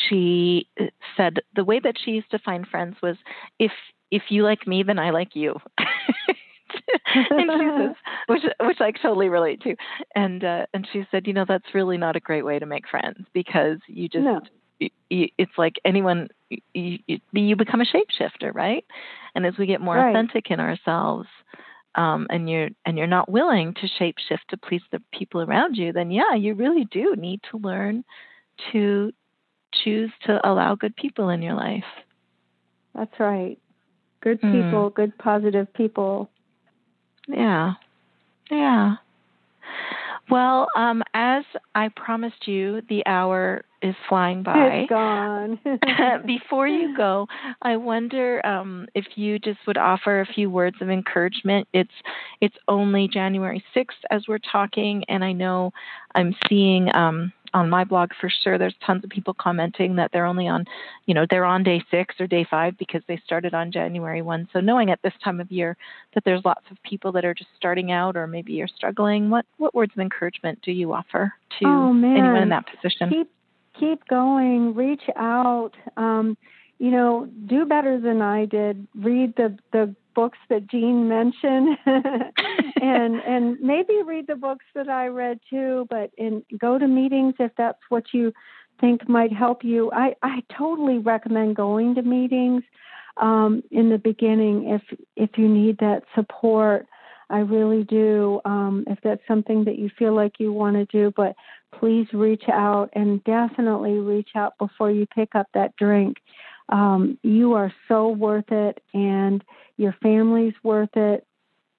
[0.08, 0.68] she
[1.16, 3.16] said the way that she used to find friends was
[3.58, 3.72] if
[4.10, 5.56] if you like me, then I like you.
[5.78, 9.74] and she says, which which I totally relate to.
[10.14, 12.88] And uh, and she said, you know, that's really not a great way to make
[12.88, 14.40] friends because you just no.
[15.10, 16.28] It's like anyone
[16.72, 16.98] you,
[17.32, 18.84] you become a shapeshifter, right?
[19.34, 20.10] And as we get more right.
[20.10, 21.28] authentic in ourselves,
[21.94, 25.92] um, and you're and you're not willing to shapeshift to please the people around you,
[25.92, 28.04] then yeah, you really do need to learn
[28.72, 29.12] to
[29.82, 31.84] choose to allow good people in your life.
[32.94, 33.58] That's right.
[34.20, 34.52] Good hmm.
[34.52, 34.94] people, mm.
[34.94, 36.28] good positive people.
[37.28, 37.74] Yeah.
[38.50, 38.96] Yeah.
[40.30, 44.80] Well, um, as I promised you, the hour is flying by.
[44.80, 45.60] It's gone.
[46.26, 47.26] Before you go,
[47.62, 51.68] I wonder um, if you just would offer a few words of encouragement.
[51.72, 51.90] It's
[52.40, 55.72] it's only January sixth as we're talking, and I know
[56.14, 58.58] I'm seeing um, on my blog for sure.
[58.58, 60.64] There's tons of people commenting that they're only on
[61.06, 64.48] you know they're on day six or day five because they started on january 1
[64.52, 65.76] so knowing at this time of year
[66.14, 69.46] that there's lots of people that are just starting out or maybe you're struggling what
[69.56, 73.10] what words of encouragement do you offer to oh, anyone in that position?
[73.10, 73.30] Keep
[73.78, 74.74] keep going.
[74.74, 75.72] Reach out.
[75.96, 76.36] Um,
[76.78, 83.20] you know do better than i did read the the books that Jean mentioned, and
[83.24, 85.86] and maybe read the books that I read too.
[85.88, 88.32] But in go to meetings if that's what you
[88.80, 89.92] think might help you.
[89.92, 92.64] I I totally recommend going to meetings
[93.16, 94.82] um, in the beginning if
[95.14, 96.86] if you need that support.
[97.30, 98.40] I really do.
[98.44, 101.36] Um, if that's something that you feel like you want to do, but
[101.78, 106.16] please reach out and definitely reach out before you pick up that drink.
[106.68, 109.42] Um, you are so worth it, and
[109.76, 111.26] your family's worth it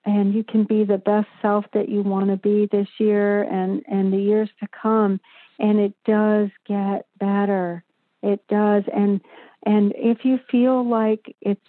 [0.06, 3.84] and you can be the best self that you want to be this year and
[3.88, 5.20] and the years to come
[5.60, 7.84] and it does get better.
[8.24, 9.22] It does and
[9.66, 11.62] and if you feel like it's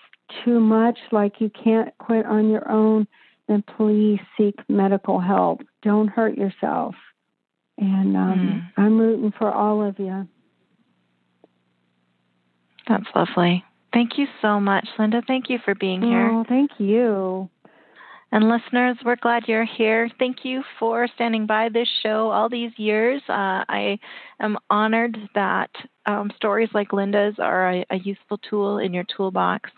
[0.44, 3.06] too much like you can't quit on your own
[3.48, 5.62] then please seek medical help.
[5.82, 6.94] Don't hurt yourself.
[7.78, 8.38] And um,
[8.76, 8.82] mm.
[8.82, 10.28] i'm rooting for all of you
[12.91, 15.22] that's lovely Thank you so much, Linda.
[15.26, 16.30] Thank you for being here.
[16.30, 17.51] Oh, thank you.
[18.32, 20.09] And listeners, we're glad you're here.
[20.20, 23.20] Thank you for standing by this show all these years.
[23.28, 23.99] Uh, I
[24.38, 25.70] am honored that
[26.07, 29.70] um, stories like Linda's are a, a, useful tool in your toolbox,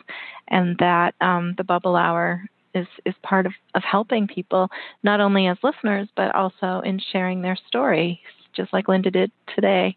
[0.48, 2.44] and that um, the Bubble Hour
[2.74, 4.68] is is part of, of helping people
[5.02, 8.18] not only as listeners but also in sharing their stories,
[8.54, 9.96] just like Linda did today.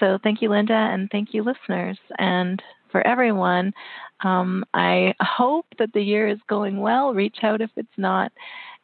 [0.00, 1.98] So thank you, Linda, and thank you, listeners.
[2.18, 2.62] And
[2.94, 3.74] for everyone.
[4.22, 7.12] Um, I hope that the year is going well.
[7.12, 8.30] Reach out if it's not,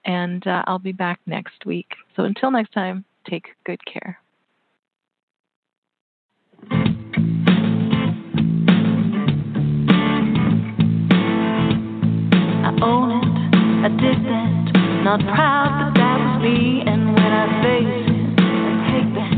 [0.05, 1.95] and uh, I'll be back next week.
[2.17, 4.19] So until next time, take good care.
[12.63, 13.25] I own it,
[13.85, 14.73] I did that,
[15.05, 16.83] not proud, but that was me.
[16.85, 19.35] And when I face it, I take back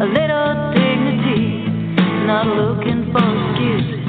[0.00, 0.75] a little
[2.26, 4.02] not looking for excuses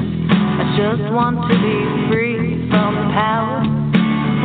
[0.57, 1.77] I just want to be
[2.09, 3.61] free from power,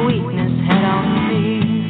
[0.05, 1.89] weakness head on me.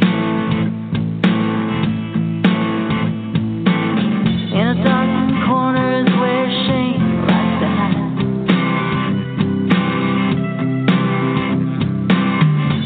[4.55, 5.11] In a dark
[5.51, 8.15] corner is where shame likes to hide.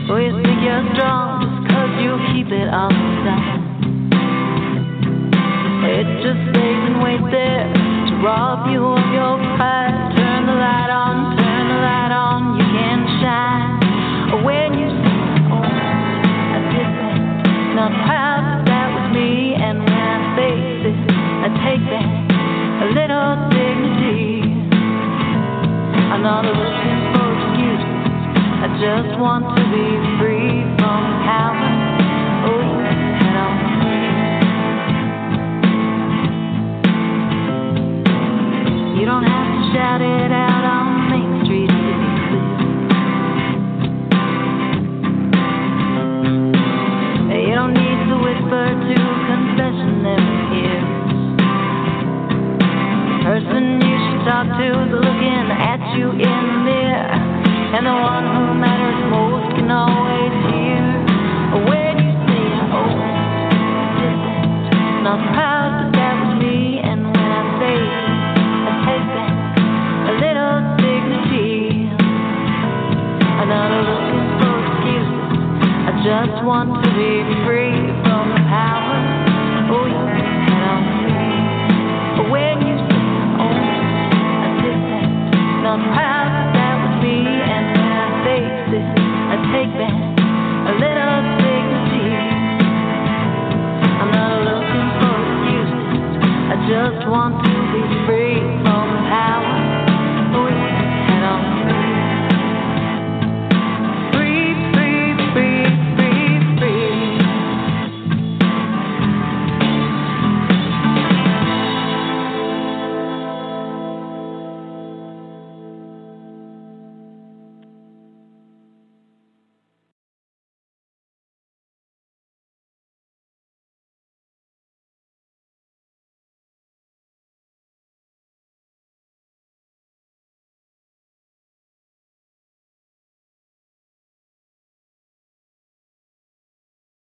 [0.08, 3.60] Oh, you think you're strong just cause you keep it on the side.
[5.84, 7.75] It just stays and waits there
[8.26, 9.94] rob you of your pride.
[10.18, 11.38] Turn the light on.
[11.38, 14.42] not shine.
[14.42, 15.22] When you see
[15.54, 17.22] own, I take back,
[17.78, 19.54] not proud that that was me.
[19.54, 20.98] And when I face it,
[21.46, 22.10] I take back
[22.82, 24.42] a little dignity.
[26.10, 28.02] I'm not looking for excuses.
[28.58, 30.05] I just want to be